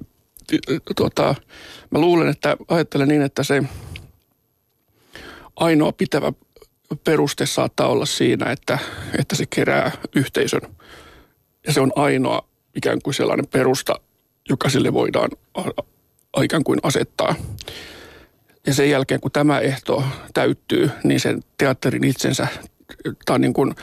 tuota, 0.95 1.35
mä 1.89 1.99
luulen, 1.99 2.27
että 2.27 2.57
ajattelen 2.67 3.07
niin, 3.07 3.21
että 3.21 3.43
se 3.43 3.63
ainoa 5.55 5.91
pitävä 5.91 6.33
peruste 7.03 7.45
saattaa 7.45 7.87
olla 7.87 8.05
siinä, 8.05 8.51
että, 8.51 8.79
että 9.19 9.35
se 9.35 9.45
kerää 9.49 9.91
yhteisön. 10.15 10.61
Ja 11.67 11.73
se 11.73 11.81
on 11.81 11.91
ainoa 11.95 12.47
ikään 12.75 13.01
kuin 13.01 13.13
sellainen 13.13 13.47
perusta, 13.47 13.99
joka 14.49 14.69
sille 14.69 14.93
voidaan 14.93 15.29
ikään 16.41 16.63
kuin 16.63 16.79
asettaa. 16.83 17.35
Ja 18.67 18.73
sen 18.73 18.89
jälkeen, 18.89 19.19
kun 19.19 19.31
tämä 19.31 19.59
ehto 19.59 20.03
täyttyy, 20.33 20.91
niin 21.03 21.19
sen 21.19 21.43
teatterin 21.57 22.03
itsensä 22.03 22.47
tai 23.25 23.39
niin 23.39 23.53
kuin 23.53 23.75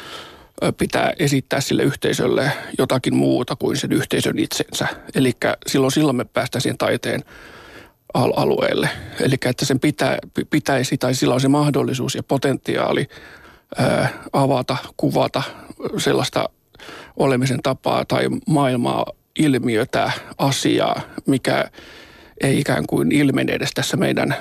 pitää 0.79 1.13
esittää 1.19 1.61
sille 1.61 1.83
yhteisölle 1.83 2.53
jotakin 2.79 3.15
muuta 3.15 3.57
kuin 3.57 3.77
sen 3.77 3.93
yhteisön 3.93 4.39
itsensä. 4.39 4.87
Eli 5.15 5.33
silloin, 5.67 5.93
silloin 5.93 6.17
me 6.17 6.25
päästään 6.25 6.63
siihen 6.63 6.79
taiteen 6.79 7.25
alueelle. 8.15 8.89
Eli 9.21 9.37
että 9.45 9.65
sen 9.65 9.81
pitää, 9.81 10.19
pitäisi 10.51 10.99
tai 10.99 11.15
sillä 11.15 11.35
on 11.35 11.41
se 11.41 11.49
mahdollisuus 11.49 12.15
ja 12.15 12.23
potentiaali 12.23 13.09
ää, 13.77 14.09
avata, 14.33 14.77
kuvata 14.97 15.43
sellaista 15.99 16.49
olemisen 17.17 17.63
tapaa 17.63 18.05
tai 18.05 18.27
maailmaa, 18.47 19.07
ilmiötä, 19.39 20.13
asiaa, 20.39 21.01
mikä 21.27 21.71
ei 22.41 22.61
ikään 22.61 22.87
kuin 22.87 23.13
ilmene 23.13 23.53
edes 23.53 23.71
tässä 23.75 23.97
meidän 23.97 24.37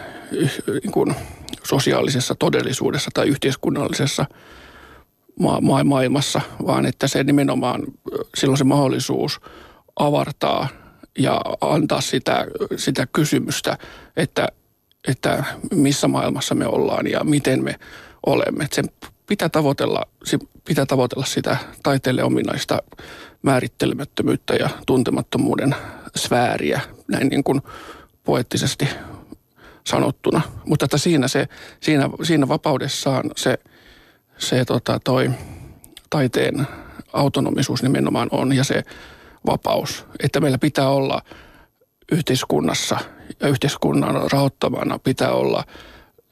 niin 0.83 0.91
kuin 0.91 1.15
sosiaalisessa 1.63 2.35
todellisuudessa 2.35 3.11
tai 3.13 3.27
yhteiskunnallisessa 3.27 4.25
ma- 5.39 5.83
maailmassa, 5.83 6.41
vaan 6.67 6.85
että 6.85 7.07
se 7.07 7.23
nimenomaan 7.23 7.83
silloin 8.35 8.57
se 8.57 8.63
mahdollisuus 8.63 9.39
avartaa 9.99 10.67
ja 11.19 11.41
antaa 11.61 12.01
sitä, 12.01 12.47
sitä 12.75 13.07
kysymystä, 13.13 13.77
että, 14.17 14.47
että 15.07 15.43
missä 15.73 16.07
maailmassa 16.07 16.55
me 16.55 16.67
ollaan 16.67 17.07
ja 17.07 17.23
miten 17.23 17.63
me 17.63 17.75
olemme. 18.25 18.63
Että 18.63 18.75
sen 18.75 18.89
pitää 19.27 19.49
tavoitella, 19.49 20.03
pitää 20.65 20.85
tavoitella 20.85 21.25
sitä 21.25 21.57
taiteelle 21.83 22.23
ominaista 22.23 22.81
määrittelemättömyyttä 23.41 24.53
ja 24.53 24.69
tuntemattomuuden 24.85 25.75
sfääriä, 26.17 26.81
näin 27.07 27.27
niin 27.27 27.43
kuin 27.43 27.61
poettisesti 28.23 28.87
sanottuna. 29.87 30.41
Mutta 30.65 30.85
että 30.85 30.97
siinä, 30.97 31.27
se, 31.27 31.47
siinä, 31.79 32.09
siinä 32.23 32.47
vapaudessaan 32.47 33.31
se, 33.35 33.57
se 34.37 34.65
tota 34.65 34.99
toi, 35.03 35.31
taiteen 36.09 36.67
autonomisuus 37.13 37.83
nimenomaan 37.83 38.27
on 38.31 38.53
ja 38.53 38.63
se 38.63 38.83
vapaus, 39.45 40.05
että 40.23 40.39
meillä 40.39 40.57
pitää 40.57 40.89
olla 40.89 41.21
yhteiskunnassa 42.11 42.97
ja 43.39 43.47
yhteiskunnan 43.47 44.31
rahoittamana 44.31 44.99
pitää 44.99 45.31
olla 45.31 45.63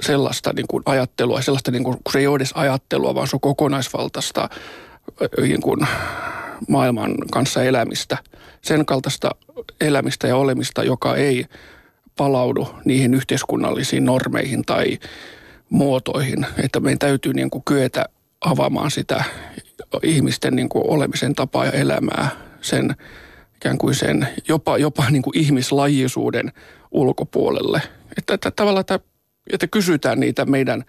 sellaista 0.02 0.54
niin 0.54 0.68
kuin 0.68 0.84
ajattelua, 0.86 1.42
sellaista 1.42 1.72
niin 1.72 1.84
kuin, 1.84 1.98
kun 2.04 2.12
se 2.12 2.20
ei 2.20 2.28
ole 2.28 2.36
edes 2.36 2.52
ajattelua, 2.56 3.16
vaan 3.16 3.28
se 3.28 3.36
on 3.36 3.40
kokonaisvaltaista 3.40 4.50
niin 5.42 5.62
kuin 5.62 5.88
maailman 6.68 7.16
kanssa 7.32 7.64
elämistä. 7.64 8.18
Sen 8.62 8.86
kaltaista 8.86 9.32
elämistä 9.82 10.28
ja 10.28 10.38
olemista, 10.38 10.84
joka 10.84 11.16
ei 11.16 11.46
palaudu 12.18 12.70
niihin 12.86 13.14
yhteiskunnallisiin 13.14 14.06
normeihin 14.06 14.66
tai 14.66 14.98
muotoihin, 15.70 16.46
että 16.64 16.80
meidän 16.80 17.00
täytyy 17.00 17.34
niin 17.34 17.50
kuin 17.50 17.64
kyetä 17.66 18.06
avaamaan 18.42 18.92
sitä 18.92 19.24
ihmisten 20.04 20.56
niin 20.56 20.70
kuin 20.70 20.84
olemisen 20.88 21.36
tapaa 21.36 21.66
ja 21.66 21.72
elämää 21.72 22.30
sen 22.62 22.96
ikään 23.56 23.78
kuin 23.78 23.96
sen 23.96 24.28
jopa, 24.48 24.78
jopa 24.78 25.10
niin 25.10 25.22
kuin 25.22 25.38
ihmislajisuuden 25.38 26.52
ulkopuolelle. 26.92 27.82
Että, 28.18 28.34
että 28.34 28.52
tavallaan, 28.52 28.82
että, 28.82 29.00
että 29.54 29.68
kysytään 29.68 30.20
niitä 30.20 30.46
meidän 30.46 30.86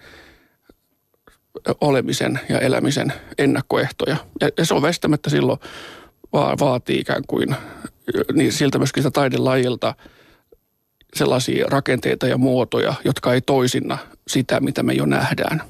olemisen 1.80 2.40
ja 2.48 2.58
elämisen 2.58 3.12
ennakkoehtoja. 3.38 4.16
Ja, 4.40 4.48
ja 4.58 4.66
se 4.66 4.74
on 4.74 4.82
väistämättä 4.82 5.30
silloin 5.30 5.58
va- 6.32 6.56
vaatii 6.60 6.98
ikään 6.98 7.22
kuin 7.26 7.56
niin 8.32 8.52
siltä 8.52 8.78
myöskin 8.78 9.02
sitä 9.02 9.10
taidelajilta 9.10 9.94
sellaisia 11.14 11.66
rakenteita 11.70 12.26
ja 12.26 12.38
muotoja, 12.38 12.94
jotka 13.04 13.34
ei 13.34 13.40
toisinna 13.40 13.98
sitä, 14.28 14.60
mitä 14.60 14.82
me 14.82 14.92
jo 14.92 15.06
nähdään. 15.06 15.62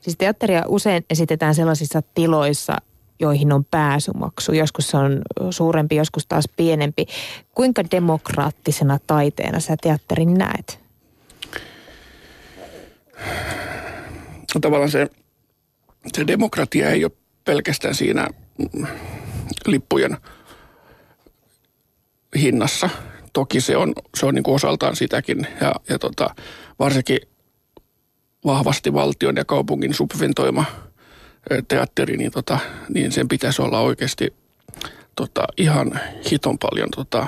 Siis 0.00 0.16
teatteria 0.16 0.62
usein 0.68 1.04
esitetään 1.10 1.54
sellaisissa 1.54 2.02
tiloissa, 2.14 2.76
joihin 3.20 3.52
on 3.52 3.64
pääsymaksu. 3.64 4.52
Joskus 4.52 4.90
se 4.90 4.96
on 4.96 5.22
suurempi, 5.50 5.96
joskus 5.96 6.26
taas 6.26 6.44
pienempi. 6.56 7.06
Kuinka 7.54 7.82
demokraattisena 7.90 8.98
taiteena 9.06 9.60
sä 9.60 9.76
teatterin 9.82 10.34
näet? 10.34 10.84
Tavallaan 14.60 14.90
se, 14.90 15.06
se 16.16 16.26
demokratia 16.26 16.90
ei 16.90 17.04
ole 17.04 17.12
pelkästään 17.44 17.94
siinä 17.94 18.28
lippujen 19.66 20.16
hinnassa. 22.36 22.90
Toki 23.32 23.60
se 23.60 23.76
on, 23.76 23.92
se 24.16 24.26
on 24.26 24.34
niin 24.34 24.42
kuin 24.42 24.54
osaltaan 24.54 24.96
sitäkin. 24.96 25.46
Ja, 25.60 25.74
ja 25.88 25.98
tota, 25.98 26.34
varsinkin 26.78 27.18
vahvasti 28.44 28.94
valtion 28.94 29.36
ja 29.36 29.44
kaupungin 29.44 29.94
subventoima 29.94 30.64
teatteri, 31.68 32.16
niin, 32.16 32.32
tota, 32.32 32.58
niin 32.88 33.12
sen 33.12 33.28
pitäisi 33.28 33.62
olla 33.62 33.80
oikeasti 33.80 34.34
tota, 35.16 35.46
ihan 35.56 36.00
hiton 36.30 36.58
paljon 36.58 36.88
tota, 36.90 37.26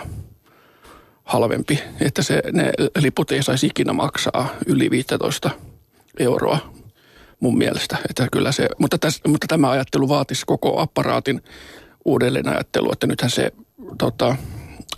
halvempi, 1.25 1.83
että 2.01 2.23
se, 2.23 2.43
ne 2.53 2.73
liput 2.99 3.33
ei 3.33 3.43
saisi 3.43 3.67
ikinä 3.67 3.93
maksaa 3.93 4.49
yli 4.67 4.91
15 4.91 5.51
euroa 6.19 6.59
mun 7.41 7.59
mielestä. 7.59 7.97
Että 8.11 8.29
kyllä 8.33 8.53
se, 8.53 8.69
mutta, 8.79 8.99
täs, 8.99 9.21
mutta 9.29 9.47
tämä 9.47 9.71
ajattelu 9.71 10.09
vaatisi 10.09 10.47
koko 10.47 10.81
apparaatin 10.81 11.43
uudelleen 12.05 12.49
ajattelu, 12.49 12.93
että 12.93 13.07
nythän 13.07 13.31
se, 13.31 13.53
tota, 13.99 14.37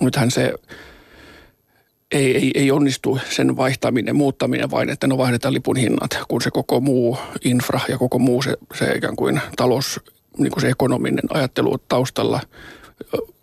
nythän 0.00 0.30
se 0.30 0.52
ei, 2.12 2.36
ei, 2.36 2.50
ei 2.54 2.70
onnistu 2.70 3.18
sen 3.30 3.56
vaihtaminen, 3.56 4.16
muuttaminen 4.16 4.70
vain, 4.70 4.90
että 4.90 5.06
no 5.06 5.18
vaihdetaan 5.18 5.54
lipun 5.54 5.76
hinnat, 5.76 6.18
kun 6.28 6.42
se 6.42 6.50
koko 6.50 6.80
muu 6.80 7.18
infra 7.44 7.80
ja 7.88 7.98
koko 7.98 8.18
muu 8.18 8.42
se, 8.42 8.56
se 8.74 8.92
ikään 8.92 9.16
kuin 9.16 9.40
talous, 9.56 10.00
niin 10.38 10.52
kuin 10.52 10.60
se 10.60 10.68
ekonominen 10.68 11.24
ajattelu 11.30 11.78
taustalla 11.78 12.40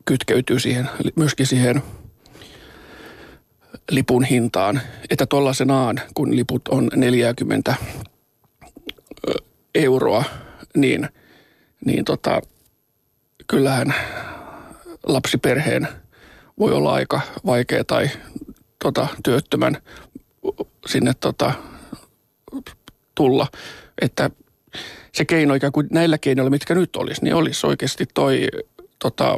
kytkeytyy 0.05 0.59
siihen, 0.59 0.89
myöskin 1.15 1.45
siihen 1.45 1.81
lipun 3.91 4.23
hintaan. 4.23 4.81
Että 5.09 5.25
tuollaisenaan, 5.25 6.01
kun 6.13 6.35
liput 6.35 6.67
on 6.67 6.89
40 6.95 7.75
euroa, 9.75 10.23
niin, 10.75 11.09
niin 11.85 12.05
tota, 12.05 12.41
kyllähän 13.47 13.93
lapsiperheen 15.03 15.87
voi 16.59 16.71
olla 16.71 16.93
aika 16.93 17.21
vaikea 17.45 17.83
tai 17.83 18.09
tota, 18.83 19.07
työttömän 19.23 19.77
sinne 20.87 21.13
tota, 21.19 21.53
tulla. 23.15 23.47
Että 24.01 24.29
se 25.11 25.25
keino 25.25 25.53
ikään 25.53 25.73
kuin 25.73 25.87
näillä 25.91 26.17
keinoilla, 26.17 26.49
mitkä 26.49 26.75
nyt 26.75 26.95
olisi, 26.95 27.23
niin 27.23 27.35
olisi 27.35 27.67
oikeasti 27.67 28.05
toi 28.13 28.47
tota, 28.99 29.37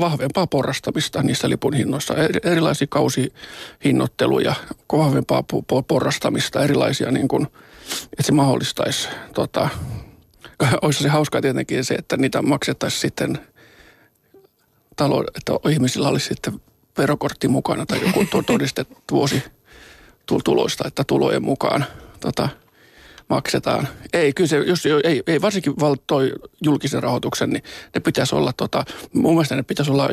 vahvempaa 0.00 0.46
porrastamista 0.46 1.22
niissä 1.22 1.48
lipun 1.48 1.74
hinnoissa. 1.74 2.14
Erilaisia 2.44 2.86
kausihinnoitteluja, 2.90 4.54
vahvempaa 4.92 5.44
porrastamista, 5.88 6.64
erilaisia 6.64 7.10
niin 7.10 7.28
kuin, 7.28 7.46
että 8.02 8.22
se 8.22 8.32
mahdollistaisi 8.32 9.08
tota, 9.34 9.68
olisi 10.82 11.02
se 11.02 11.08
hauskaa 11.08 11.40
tietenkin 11.40 11.84
se, 11.84 11.94
että 11.94 12.16
niitä 12.16 12.42
maksettaisiin 12.42 13.00
sitten 13.00 13.38
talo, 14.96 15.24
että 15.36 15.52
ihmisillä 15.70 16.08
olisi 16.08 16.26
sitten 16.26 16.60
verokortti 16.98 17.48
mukana 17.48 17.86
tai 17.86 18.00
joku 18.06 18.24
todiste 18.46 18.86
vuosi 19.10 19.42
tuloista, 20.44 20.88
että 20.88 21.04
tulojen 21.04 21.44
mukaan 21.44 21.84
tota, 22.20 22.48
maksetaan. 23.28 23.88
Ei, 24.12 24.32
kyllä 24.32 24.48
se, 24.48 24.56
jos 24.56 24.86
ei, 24.86 25.22
ei 25.26 25.40
varsinkin 25.40 25.74
toi 26.06 26.32
julkisen 26.64 27.02
rahoituksen, 27.02 27.50
niin 27.50 27.62
ne 27.94 28.00
pitäisi 28.00 28.34
olla, 28.34 28.52
tota, 28.52 28.84
mun 29.12 29.34
mielestä 29.34 29.56
ne 29.56 29.62
pitäisi 29.62 29.90
olla 29.90 30.08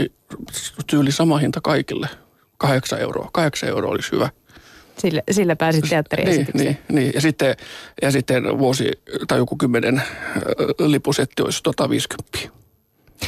tyyli 0.88 1.12
sama 1.12 1.38
hinta 1.38 1.62
kaikille. 1.62 2.10
Kahdeksan 2.58 3.00
euroa. 3.00 3.30
Kahdeksan 3.34 3.70
euroa 3.70 3.92
olisi 3.92 4.12
hyvä. 4.12 4.30
Sillä, 4.98 5.22
sillä 5.32 5.56
pääsit 5.56 5.86
teatteriesitykseen. 5.90 6.66
Niin, 6.66 6.78
niin, 6.88 6.96
niin. 6.96 7.12
Ja, 7.14 7.22
sitten, 7.22 7.56
ja 8.02 8.12
sitten 8.12 8.58
vuosi 8.58 8.92
tai 9.28 9.38
joku 9.38 9.56
kymmenen 9.58 10.02
lipusetti 10.80 11.42
olisi 11.44 11.64
tota 11.64 11.90
50. 11.90 12.40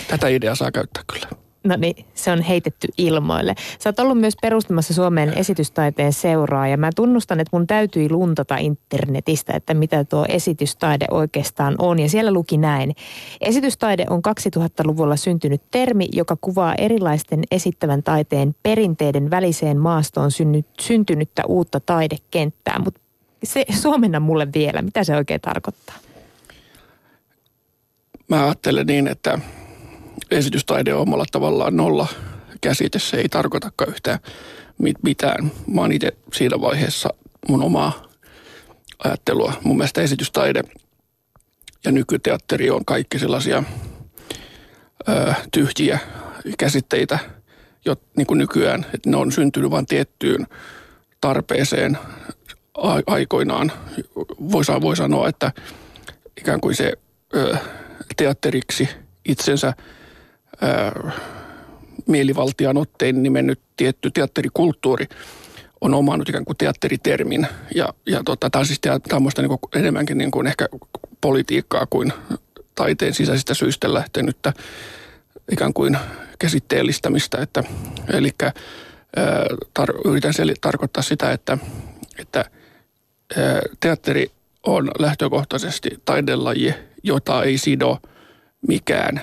Tätä 0.08 0.28
ideaa 0.28 0.56
saa 0.56 0.72
käyttää 0.72 1.04
kyllä. 1.14 1.49
No 1.64 1.76
niin, 1.76 2.06
se 2.14 2.32
on 2.32 2.42
heitetty 2.42 2.88
ilmoille. 2.98 3.56
Sä 3.80 3.90
oot 3.90 4.00
ollut 4.00 4.20
myös 4.20 4.34
perustamassa 4.42 4.94
Suomen 4.94 5.34
esitystaiteen 5.34 6.14
seuraa 6.14 6.68
ja 6.68 6.78
mä 6.78 6.90
tunnustan, 6.96 7.40
että 7.40 7.58
mun 7.58 7.68
täytyi 7.68 8.10
luntata 8.10 8.58
internetistä, 8.58 9.54
että 9.54 9.74
mitä 9.74 10.04
tuo 10.04 10.26
esitystaide 10.30 11.06
oikeastaan 11.12 11.76
on. 11.80 12.00
Ja 12.00 12.10
siellä 12.10 12.32
luki 12.32 12.58
näin. 12.58 12.96
Esitystaide 13.42 14.06
on 14.10 14.22
2000-luvulla 14.58 15.16
syntynyt 15.16 15.62
termi, 15.72 16.08
joka 16.14 16.38
kuvaa 16.42 16.76
erilaisten 16.76 17.44
esittävän 17.52 18.04
taiteen 18.04 18.56
perinteiden 18.64 19.30
väliseen 19.30 19.78
maastoon 19.78 20.30
syntynyttä 20.80 21.44
uutta 21.48 21.80
taidekenttää. 21.80 22.80
Mutta 22.84 23.00
se 23.44 23.66
suomenna 23.82 24.20
mulle 24.20 24.48
vielä, 24.54 24.82
mitä 24.82 25.04
se 25.04 25.16
oikein 25.16 25.42
tarkoittaa? 25.42 25.96
Mä 28.28 28.44
ajattelen 28.44 28.88
niin, 28.88 29.08
että 29.08 29.40
esitystaide 30.32 30.94
on 30.94 31.02
omalla 31.02 31.26
tavallaan 31.32 31.78
nolla 31.78 32.08
käsite. 32.62 33.00
Se 33.00 33.18
ei 33.18 33.30
tarkoitakaan 33.30 33.90
yhtään 33.92 34.20
mitään. 35.04 35.52
Mä 35.68 35.82
oon 35.82 35.92
itse 35.92 36.12
siinä 36.34 36.62
vaiheessa 36.62 37.10
mun 37.48 37.64
omaa 37.64 38.08
ajattelua. 39.04 39.54
Mun 39.64 39.78
mielestä 39.78 40.02
esitystaide 40.02 40.64
ja 41.86 41.92
nykyteatteri 41.92 42.70
on 42.70 42.86
kaikki 42.86 43.20
sellaisia 43.20 43.64
ö, 45.10 45.34
tyhjiä 45.52 46.00
käsitteitä, 46.58 47.20
jo, 47.86 47.96
niin 48.18 48.28
kuin 48.28 48.38
nykyään, 48.38 48.86
että 48.94 49.10
ne 49.10 49.18
on 49.18 49.32
syntynyt 49.32 49.72
vain 49.72 49.86
tiettyyn 49.86 50.48
tarpeeseen 51.22 51.98
aikoinaan. 53.08 53.72
Voi, 54.52 54.64
voi 54.82 54.96
sanoa, 54.96 55.28
että 55.28 55.52
ikään 56.38 56.62
kuin 56.62 56.76
se 56.76 56.94
ö, 57.36 57.58
teatteriksi 58.18 58.90
itsensä– 59.26 59.74
mielivaltian 62.08 62.78
otteen 62.78 63.24
nimennyt 63.24 63.60
tietty 63.78 64.12
teatterikulttuuri 64.12 65.06
on 65.82 65.94
omannut 65.94 66.30
ikään 66.30 66.46
kuin 66.46 66.58
teatteritermin. 66.58 67.48
Ja, 67.76 67.94
ja 68.06 68.22
tota, 68.26 68.50
tämä 68.50 68.60
on 68.60 68.66
siis 68.66 68.82
tämmöistä 69.10 69.42
niin 69.42 69.60
enemmänkin 69.76 70.18
niin 70.18 70.32
kuin 70.32 70.48
ehkä 70.48 70.68
politiikkaa 71.22 71.86
kuin 71.86 72.14
taiteen 72.76 73.14
sisäisistä 73.14 73.54
syistä 73.54 73.94
lähtenyttä 73.94 74.54
ikään 75.52 75.74
kuin 75.74 75.98
käsitteellistämistä. 76.40 77.38
Että, 77.42 77.64
eli 78.14 78.30
tar- 79.80 80.10
yritän 80.10 80.34
sel- 80.34 80.56
tarkoittaa 80.62 81.04
sitä, 81.04 81.32
että, 81.32 81.58
että 82.20 82.40
ää, 83.38 83.62
teatteri 83.80 84.32
on 84.64 84.92
lähtökohtaisesti 85.00 85.90
taidelaji, 86.06 86.74
jota 87.04 87.44
ei 87.44 87.58
sido– 87.58 87.98
mikään 88.68 89.22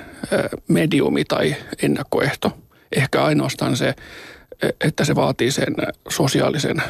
mediumi 0.69 1.25
tai 1.25 1.57
ennakkoehto. 1.83 2.59
Ehkä 2.97 3.25
ainoastaan 3.25 3.77
se, 3.77 3.95
että 4.81 5.05
se 5.05 5.15
vaatii 5.15 5.51
sen 5.51 5.75
sosiaalisen, 6.09 6.83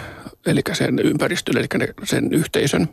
eli 0.46 0.60
sen 0.72 0.98
ympäristön, 0.98 1.56
eli 1.56 1.66
sen 2.04 2.32
yhteisön. 2.32 2.88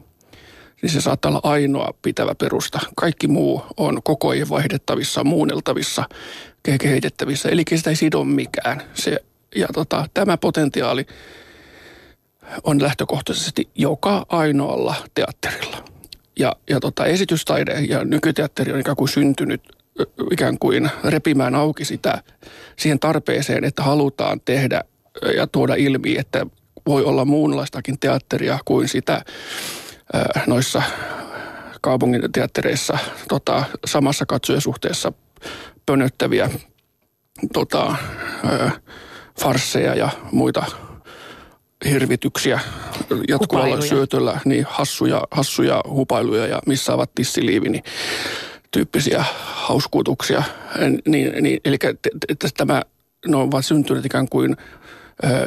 Niin 0.82 0.90
se 0.90 1.02
saattaa 1.02 1.30
olla 1.30 1.42
ainoa 1.44 1.94
pitävä 2.02 2.36
perusta. 2.36 2.80
Kaikki 2.96 3.28
muu 3.28 3.64
on 3.78 4.04
koko 4.04 4.30
ajan 4.30 4.50
vaihdettavissa, 4.50 5.24
muunneltavissa, 5.24 6.04
kehitettävissä, 6.80 7.50
eli 7.50 7.64
sitä 7.76 7.90
ei 7.90 7.96
sido 7.96 8.24
mikään. 8.24 8.82
Se, 8.94 9.20
ja 9.56 9.68
tota, 9.74 10.06
tämä 10.14 10.38
potentiaali 10.38 11.06
on 12.64 12.82
lähtökohtaisesti 12.82 13.70
joka 13.76 14.26
ainoalla 14.30 14.96
teatterilla. 15.16 15.63
Ja, 16.40 16.56
ja 16.70 16.80
tota, 16.80 17.06
esitystaide 17.06 17.72
ja 17.90 18.06
nykyteatteri 18.06 18.74
on 18.74 18.80
ikään 18.80 18.98
kuin 18.98 19.10
syntynyt 19.10 19.62
ikään 20.32 20.60
kuin 20.60 20.92
repimään 21.04 21.56
auki 21.56 21.86
sitä 21.86 22.24
siihen 22.76 23.00
tarpeeseen, 23.00 23.64
että 23.64 23.84
halutaan 23.84 24.42
tehdä 24.46 24.82
ja 25.36 25.48
tuoda 25.48 25.76
ilmi, 25.76 26.18
että 26.18 26.46
voi 26.88 27.04
olla 27.04 27.26
muunlaistakin 27.26 28.00
teatteria 28.00 28.60
kuin 28.66 28.88
sitä 28.88 29.22
noissa 30.48 30.82
kaupungin 31.82 32.32
teattereissa 32.32 32.98
tota, 33.30 33.64
samassa 33.86 34.26
katsojasuhteessa 34.26 35.14
pönöttäviä 35.86 36.50
tota, 37.54 37.96
farsseja 39.40 39.96
ja 39.96 40.10
muita 40.32 40.66
hirvityksiä 41.90 42.60
jatkuvalla 43.28 43.82
syötöllä, 43.82 44.40
niin 44.46 44.66
hassuja, 44.70 45.24
hassuja 45.32 45.84
hupailuja 45.90 46.48
ja 46.48 46.60
missä 46.66 46.94
ovat 46.94 47.12
tissiliivi, 47.16 47.70
niin 47.70 47.84
tyyppisiä 48.72 49.26
hauskuutuksia. 49.44 50.44
Niin, 51.08 51.44
niin, 51.44 51.60
eli 51.66 51.78
tämä, 52.58 52.82
ne 53.28 53.36
ovat 53.36 53.66
syntyneet 53.66 54.06
ikään 54.06 54.30
kuin 54.30 54.58
ö, 55.24 55.46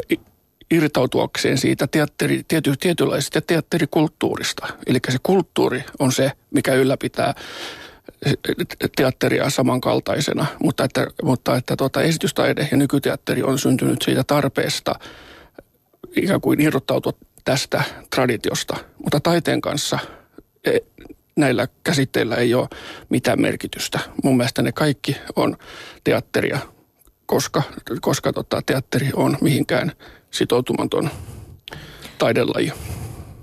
irtautuakseen 0.70 1.58
siitä 1.58 1.86
teatteri, 1.86 2.42
tiety, 2.48 2.74
tietynlaisesta 2.80 3.40
teatterikulttuurista. 3.40 4.66
Eli 4.86 4.98
se 5.08 5.18
kulttuuri 5.22 5.84
on 5.98 6.12
se, 6.12 6.32
mikä 6.50 6.74
ylläpitää 6.74 7.34
teatteria 8.96 9.50
samankaltaisena, 9.50 10.46
mutta 10.62 10.84
että, 10.84 11.06
mutta 11.22 11.56
että 11.56 11.76
tuota, 11.76 12.02
esitystaide 12.02 12.68
ja 12.70 12.76
nykyteatteri 12.76 13.42
on 13.42 13.58
syntynyt 13.58 14.02
siitä 14.02 14.24
tarpeesta– 14.24 14.94
ikään 16.16 16.40
kuin 16.40 16.60
irrottautua 16.60 17.12
tästä 17.44 17.84
traditiosta. 18.14 18.76
Mutta 19.04 19.20
taiteen 19.20 19.60
kanssa 19.60 19.98
e, 20.64 20.78
näillä 21.36 21.68
käsitteillä 21.84 22.36
ei 22.36 22.54
ole 22.54 22.68
mitään 23.08 23.40
merkitystä. 23.40 24.00
Mun 24.24 24.36
mielestä 24.36 24.62
ne 24.62 24.72
kaikki 24.72 25.16
on 25.36 25.56
teatteria 26.04 26.58
koska, 27.26 27.62
koska 28.00 28.32
tota, 28.32 28.62
teatteri 28.66 29.10
on 29.14 29.36
mihinkään 29.40 29.92
sitoutumaton 30.30 31.10
taidelaji. 32.18 32.72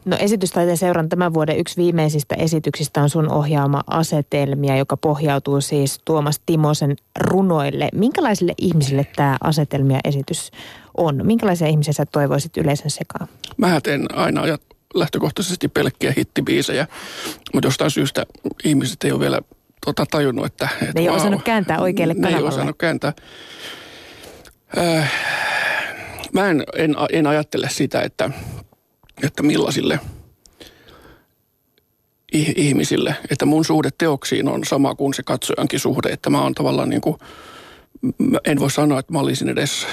No 0.06 0.18
esitystaiteen 0.20 0.78
seuran 0.78 1.10
tämän 1.10 1.34
vuoden 1.34 1.58
yksi 1.58 1.78
viimeisistä 1.78 2.36
esityksistä 2.36 3.02
on 3.02 3.10
sun 3.10 3.32
ohjaama 3.32 3.84
asetelmia, 3.88 4.78
joka 4.78 4.98
pohjautuu 4.98 5.62
siis 5.62 6.00
Tuomas 6.06 6.42
Timosen 6.46 6.96
runoille. 7.20 7.90
Minkälaisille 7.94 8.54
ihmisille 8.58 9.08
tämä 9.16 9.38
asetelmia 9.44 10.00
esitys 10.04 10.52
on? 10.98 11.26
Minkälaisia 11.26 11.68
ihmisiä 11.68 11.94
sä 11.94 12.06
toivoisit 12.06 12.58
yleisön 12.58 12.92
sekaan? 12.92 13.28
Mä 13.58 13.82
teen 13.82 14.16
aina 14.16 14.42
lähtökohtaisesti 14.94 15.68
pelkkiä 15.68 16.14
hittibiisejä, 16.18 16.88
mutta 17.54 17.68
jostain 17.68 17.92
syystä 17.92 18.26
ihmiset 18.64 19.04
ei 19.04 19.12
ole 19.12 19.20
vielä 19.20 19.42
tota, 19.86 20.06
tajunnut, 20.12 20.46
että... 20.46 20.70
ne 20.82 21.02
ei 21.02 21.10
ole 21.10 21.18
osannut 21.18 21.44
kääntää 21.44 21.80
oikealle 21.80 22.16
kanavalle. 22.16 22.38
Ne 22.38 22.44
ei 22.44 22.48
osannut 22.48 22.78
kääntää. 22.78 23.14
Äh, 24.78 25.12
mä 26.34 26.50
en, 26.50 26.64
en, 26.76 26.96
en 27.12 27.28
ajattele 27.28 27.70
sitä, 27.70 28.02
että, 28.02 28.30
että 29.24 29.44
millaisille 29.44 30.00
ihmisille, 32.34 33.16
että 33.30 33.46
mun 33.46 33.66
suhde 33.66 33.90
teoksiin 33.98 34.48
on 34.48 34.66
sama 34.66 34.96
kuin 34.96 35.14
se 35.14 35.24
katsojankin 35.24 35.80
suhde, 35.80 36.10
että 36.10 36.30
mä 36.30 36.42
oon 36.42 36.54
tavallaan 36.54 36.90
niin 36.90 37.02
kuin, 37.02 37.18
en 38.46 38.60
voi 38.60 38.72
sanoa, 38.72 39.00
että 39.00 39.14
mä 39.14 39.20
olisin 39.20 39.50
edes 39.50 39.88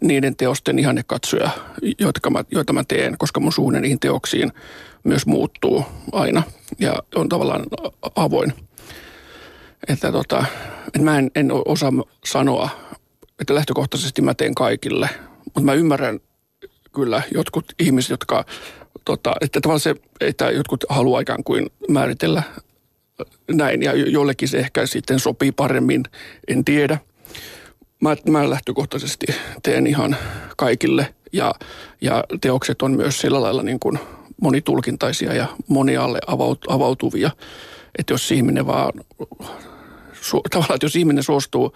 niiden 0.00 0.36
teosten 0.36 0.76
katsoja, 1.06 1.50
jotka 1.98 2.30
mä, 2.30 2.44
joita 2.50 2.72
mä 2.72 2.84
teen, 2.88 3.18
koska 3.18 3.40
mun 3.40 3.52
suhde 3.52 3.80
niihin 3.80 4.00
teoksiin 4.00 4.52
myös 5.04 5.26
muuttuu 5.26 5.84
aina 6.12 6.42
ja 6.78 6.94
on 7.14 7.28
tavallaan 7.28 7.64
avoin. 8.16 8.52
Että, 9.88 10.12
tota, 10.12 10.44
että 10.86 11.02
mä 11.02 11.18
en, 11.18 11.30
en 11.34 11.50
osaa 11.52 11.92
sanoa, 12.24 12.68
että 13.40 13.54
lähtökohtaisesti 13.54 14.22
mä 14.22 14.34
teen 14.34 14.54
kaikille, 14.54 15.08
mutta 15.44 15.60
mä 15.60 15.74
ymmärrän 15.74 16.20
kyllä 16.94 17.22
jotkut 17.34 17.64
ihmiset, 17.78 18.10
jotka, 18.10 18.44
tota, 19.04 19.34
että 19.40 19.60
tavallaan 19.60 19.80
se, 19.80 19.94
että 20.20 20.50
jotkut 20.50 20.84
haluaa 20.88 21.20
ikään 21.20 21.44
kuin 21.44 21.66
määritellä 21.88 22.42
näin 23.52 23.82
ja 23.82 23.92
jollekin 23.94 24.48
se 24.48 24.58
ehkä 24.58 24.86
sitten 24.86 25.18
sopii 25.18 25.52
paremmin, 25.52 26.02
en 26.48 26.64
tiedä– 26.64 26.98
Mä, 28.04 28.16
mä 28.30 28.50
lähtökohtaisesti 28.50 29.26
teen 29.62 29.86
ihan 29.86 30.16
kaikille 30.56 31.14
ja, 31.32 31.54
ja 32.00 32.24
teokset 32.40 32.82
on 32.82 32.92
myös 32.92 33.20
sillä 33.20 33.42
lailla 33.42 33.62
niin 33.62 33.80
kuin 33.80 33.98
monitulkintaisia 34.40 35.34
ja 35.34 35.46
monialle 35.68 36.18
avaut, 36.26 36.58
avautuvia. 36.68 37.30
Että 37.98 38.12
jos 38.12 38.32
ihminen 38.32 38.66
vaan, 38.66 38.92
su, 40.22 40.40
tavallaan 40.50 40.74
että 40.74 40.84
jos 40.84 40.96
ihminen 40.96 41.22
suostuu 41.22 41.74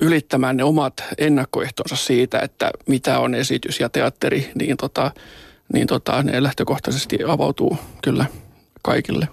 ylittämään 0.00 0.56
ne 0.56 0.64
omat 0.64 1.04
ennakkoehtonsa 1.18 1.96
siitä, 1.96 2.38
että 2.38 2.70
mitä 2.88 3.18
on 3.18 3.34
esitys 3.34 3.80
ja 3.80 3.88
teatteri, 3.88 4.50
niin, 4.54 4.76
tota, 4.76 5.10
niin 5.72 5.86
tota, 5.86 6.22
ne 6.22 6.42
lähtökohtaisesti 6.42 7.18
avautuu 7.26 7.78
kyllä 8.02 8.26
kaikille. 8.82 9.28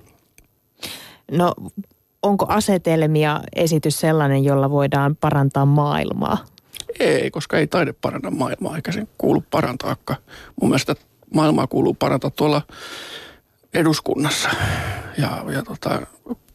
No 1.31 1.53
onko 2.21 2.45
asetelmia 2.49 3.41
esitys 3.55 3.99
sellainen, 3.99 4.43
jolla 4.43 4.69
voidaan 4.69 5.15
parantaa 5.15 5.65
maailmaa? 5.65 6.37
Ei, 6.99 7.31
koska 7.31 7.57
ei 7.57 7.67
taide 7.67 7.93
paranna 7.93 8.31
maailmaa, 8.31 8.75
eikä 8.75 8.91
sen 8.91 9.07
kuulu 9.17 9.43
parantaakaan. 9.51 10.19
Mun 10.61 10.69
mielestä 10.69 10.95
maailmaa 11.33 11.67
kuuluu 11.67 11.93
parantaa 11.93 12.29
tuolla 12.29 12.61
eduskunnassa 13.73 14.49
ja, 15.17 15.43
ja 15.53 15.63
tota, 15.63 16.01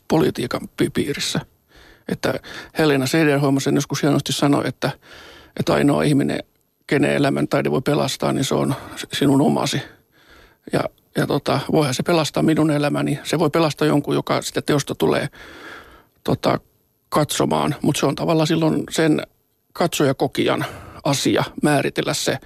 politiikan 0.08 0.60
piirissä. 0.94 1.40
Että 2.08 2.34
Helena 2.78 3.06
Sederholm 3.06 3.60
sen 3.60 3.74
joskus 3.74 4.02
hienosti 4.02 4.32
sanoi, 4.32 4.68
että, 4.68 4.90
että 5.60 5.72
ainoa 5.72 6.02
ihminen, 6.02 6.38
kenen 6.86 7.12
elämän 7.12 7.48
taide 7.48 7.70
voi 7.70 7.82
pelastaa, 7.82 8.32
niin 8.32 8.44
se 8.44 8.54
on 8.54 8.74
sinun 9.12 9.40
omasi. 9.40 9.82
Ja 10.72 10.84
ja 11.16 11.26
tota, 11.26 11.60
voihan 11.72 11.94
se 11.94 12.02
pelastaa 12.02 12.42
minun 12.42 12.70
elämäni. 12.70 13.18
Se 13.24 13.38
voi 13.38 13.50
pelastaa 13.50 13.88
jonkun, 13.88 14.14
joka 14.14 14.42
sitä 14.42 14.62
teosta 14.62 14.94
tulee 14.94 15.28
tota, 16.24 16.60
katsomaan, 17.08 17.74
mutta 17.82 18.00
se 18.00 18.06
on 18.06 18.14
tavallaan 18.14 18.46
silloin 18.46 18.84
sen 18.90 19.22
katsojakokijan 19.72 20.64
asia 21.04 21.44
määritellä 21.62 22.14
se, 22.14 22.38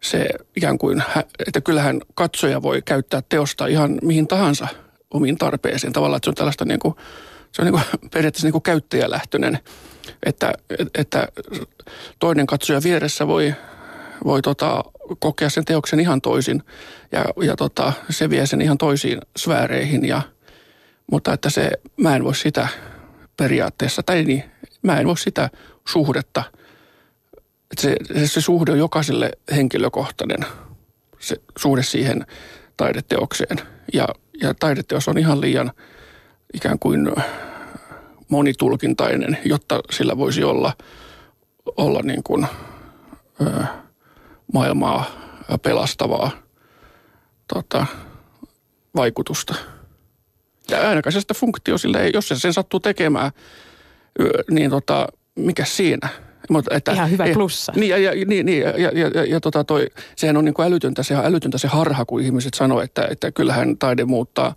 se 0.00 0.26
ikään 0.56 0.78
kuin, 0.78 1.02
että 1.46 1.60
kyllähän 1.60 2.00
katsoja 2.14 2.62
voi 2.62 2.82
käyttää 2.82 3.22
teosta 3.28 3.66
ihan 3.66 3.98
mihin 4.02 4.28
tahansa 4.28 4.68
omiin 5.10 5.38
tarpeisiin. 5.38 5.92
Tavallaan, 5.92 6.16
että 6.16 6.26
se 6.26 6.30
on 6.30 6.34
tällaista 6.34 6.64
niin 6.64 6.80
kuin, 6.80 6.94
se 7.52 7.62
on 7.62 7.66
niin 7.66 7.72
kuin, 7.72 7.84
periaatteessa 8.14 8.46
niin 8.46 8.52
kuin 8.52 8.62
käyttäjälähtöinen, 8.62 9.58
että, 10.26 10.52
että 10.94 11.28
toinen 12.18 12.46
katsoja 12.46 12.82
vieressä 12.82 13.26
voi, 13.26 13.54
voi 14.24 14.42
tota, 14.42 14.84
kokea 15.18 15.50
sen 15.50 15.64
teoksen 15.64 16.00
ihan 16.00 16.20
toisin 16.20 16.62
ja, 17.12 17.24
ja 17.42 17.56
tota, 17.56 17.92
se 18.10 18.30
vie 18.30 18.46
sen 18.46 18.62
ihan 18.62 18.78
toisiin 18.78 19.18
sfääreihin. 19.38 20.04
Ja, 20.04 20.22
mutta 21.10 21.32
että 21.32 21.50
se, 21.50 21.70
mä 21.96 22.16
en 22.16 22.24
voi 22.24 22.34
sitä 22.34 22.68
periaatteessa, 23.36 24.02
tai 24.02 24.24
niin, 24.24 24.44
mä 24.82 25.00
en 25.00 25.06
voi 25.06 25.18
sitä 25.18 25.50
suhdetta, 25.88 26.42
että 27.70 27.82
se, 27.82 27.96
se, 28.14 28.26
se 28.26 28.40
suhde 28.40 28.72
on 28.72 28.78
jokaiselle 28.78 29.30
henkilökohtainen, 29.56 30.46
se 31.18 31.36
suhde 31.58 31.82
siihen 31.82 32.26
taideteokseen. 32.76 33.60
Ja, 33.92 34.08
ja 34.42 34.54
taideteos 34.54 35.08
on 35.08 35.18
ihan 35.18 35.40
liian 35.40 35.72
ikään 36.54 36.78
kuin 36.78 37.12
monitulkintainen, 38.28 39.38
jotta 39.44 39.80
sillä 39.90 40.16
voisi 40.18 40.44
olla, 40.44 40.72
olla 41.76 42.00
niin 42.02 42.22
kuin, 42.22 42.46
maailmaa 44.52 45.04
pelastavaa 45.62 46.30
tota, 47.54 47.86
vaikutusta. 48.96 49.54
Ja 50.70 50.88
ainakaan 50.88 51.12
sitä 51.12 51.34
funktio 51.34 51.78
sille 51.78 52.02
ei, 52.02 52.10
jos 52.14 52.28
se 52.28 52.38
sen 52.38 52.52
sattuu 52.52 52.80
tekemään, 52.80 53.30
niin 54.50 54.70
tota, 54.70 55.08
mikä 55.34 55.64
siinä? 55.64 56.08
Mutta, 56.50 56.74
että, 56.74 56.92
Ihan 56.92 57.10
hyvä 57.10 57.24
plussa. 57.32 57.72
Niin, 57.76 57.90
ja, 57.90 57.98
ja, 57.98 58.24
niin, 58.26 58.46
niin, 58.46 58.62
ja, 58.62 58.70
ja, 58.70 59.08
ja, 59.14 59.24
ja 59.24 59.40
tota 59.40 59.64
toi, 59.64 59.86
sehän 60.16 60.36
on 60.36 60.44
niin 60.44 60.54
kuin 60.54 60.66
älytöntä, 60.66 61.02
se, 61.02 61.14
älytöntä 61.14 61.58
se 61.58 61.68
harha, 61.68 62.04
kun 62.04 62.20
ihmiset 62.20 62.54
sanoo, 62.54 62.80
että, 62.80 63.08
että 63.10 63.32
kyllähän 63.32 63.78
taide 63.78 64.04
muuttaa 64.04 64.54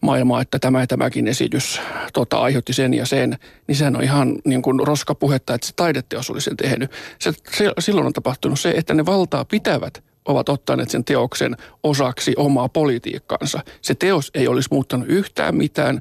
maailmaa, 0.00 0.40
että 0.40 0.58
tämä 0.58 0.80
ja 0.80 0.86
tämäkin 0.86 1.28
esitys 1.28 1.80
tota, 2.12 2.38
aiheutti 2.38 2.72
sen 2.72 2.94
ja 2.94 3.06
sen. 3.06 3.38
Niin 3.66 3.76
sehän 3.76 3.96
on 3.96 4.02
ihan 4.02 4.38
niin 4.44 4.62
kuin 4.62 4.86
roskapuhetta, 4.86 5.54
että 5.54 5.66
se 5.66 5.72
taideteos 5.76 6.30
olisi 6.30 6.44
sen 6.44 6.56
tehnyt. 6.56 6.90
Se, 7.18 7.32
se, 7.56 7.72
silloin 7.78 8.06
on 8.06 8.12
tapahtunut 8.12 8.60
se, 8.60 8.70
että 8.70 8.94
ne 8.94 9.06
valtaa 9.06 9.44
pitävät 9.44 10.05
ovat 10.26 10.48
ottaneet 10.48 10.90
sen 10.90 11.04
teoksen 11.04 11.56
osaksi 11.82 12.34
omaa 12.36 12.68
politiikkaansa. 12.68 13.60
Se 13.82 13.94
teos 13.94 14.30
ei 14.34 14.48
olisi 14.48 14.68
muuttanut 14.70 15.08
yhtään 15.08 15.56
mitään, 15.56 16.00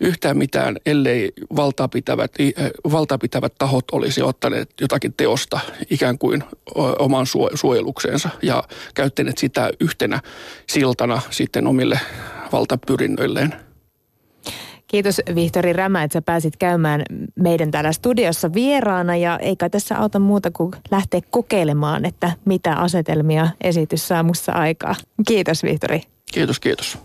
yhtään 0.00 0.38
mitään 0.38 0.76
ellei 0.86 1.32
valtaapitävät, 1.56 2.32
valtaapitävät 2.92 3.54
tahot 3.58 3.84
olisi 3.92 4.22
ottaneet 4.22 4.70
jotakin 4.80 5.14
teosta 5.16 5.60
ikään 5.90 6.18
kuin 6.18 6.44
oman 6.98 7.26
suojelukseensa 7.54 8.28
ja 8.42 8.64
käyttäneet 8.94 9.38
sitä 9.38 9.70
yhtenä 9.80 10.20
siltana 10.66 11.20
sitten 11.30 11.66
omille 11.66 12.00
valtapyrinnöilleen. 12.52 13.73
Kiitos 14.94 15.20
Vihtori 15.34 15.72
Rämä, 15.72 16.02
että 16.02 16.12
sä 16.12 16.22
pääsit 16.22 16.56
käymään 16.56 17.02
meidän 17.34 17.70
täällä 17.70 17.92
studiossa 17.92 18.52
vieraana 18.54 19.16
ja 19.16 19.38
eikä 19.38 19.68
tässä 19.68 19.98
auta 19.98 20.18
muuta 20.18 20.50
kuin 20.50 20.70
lähteä 20.90 21.20
kokeilemaan, 21.30 22.04
että 22.04 22.32
mitä 22.44 22.74
asetelmia 22.74 23.48
esitys 23.60 24.08
saa 24.08 24.24
aikaa. 24.48 24.94
Kiitos 25.28 25.62
Vihtori. 25.62 26.02
Kiitos, 26.32 26.60
kiitos. 26.60 26.98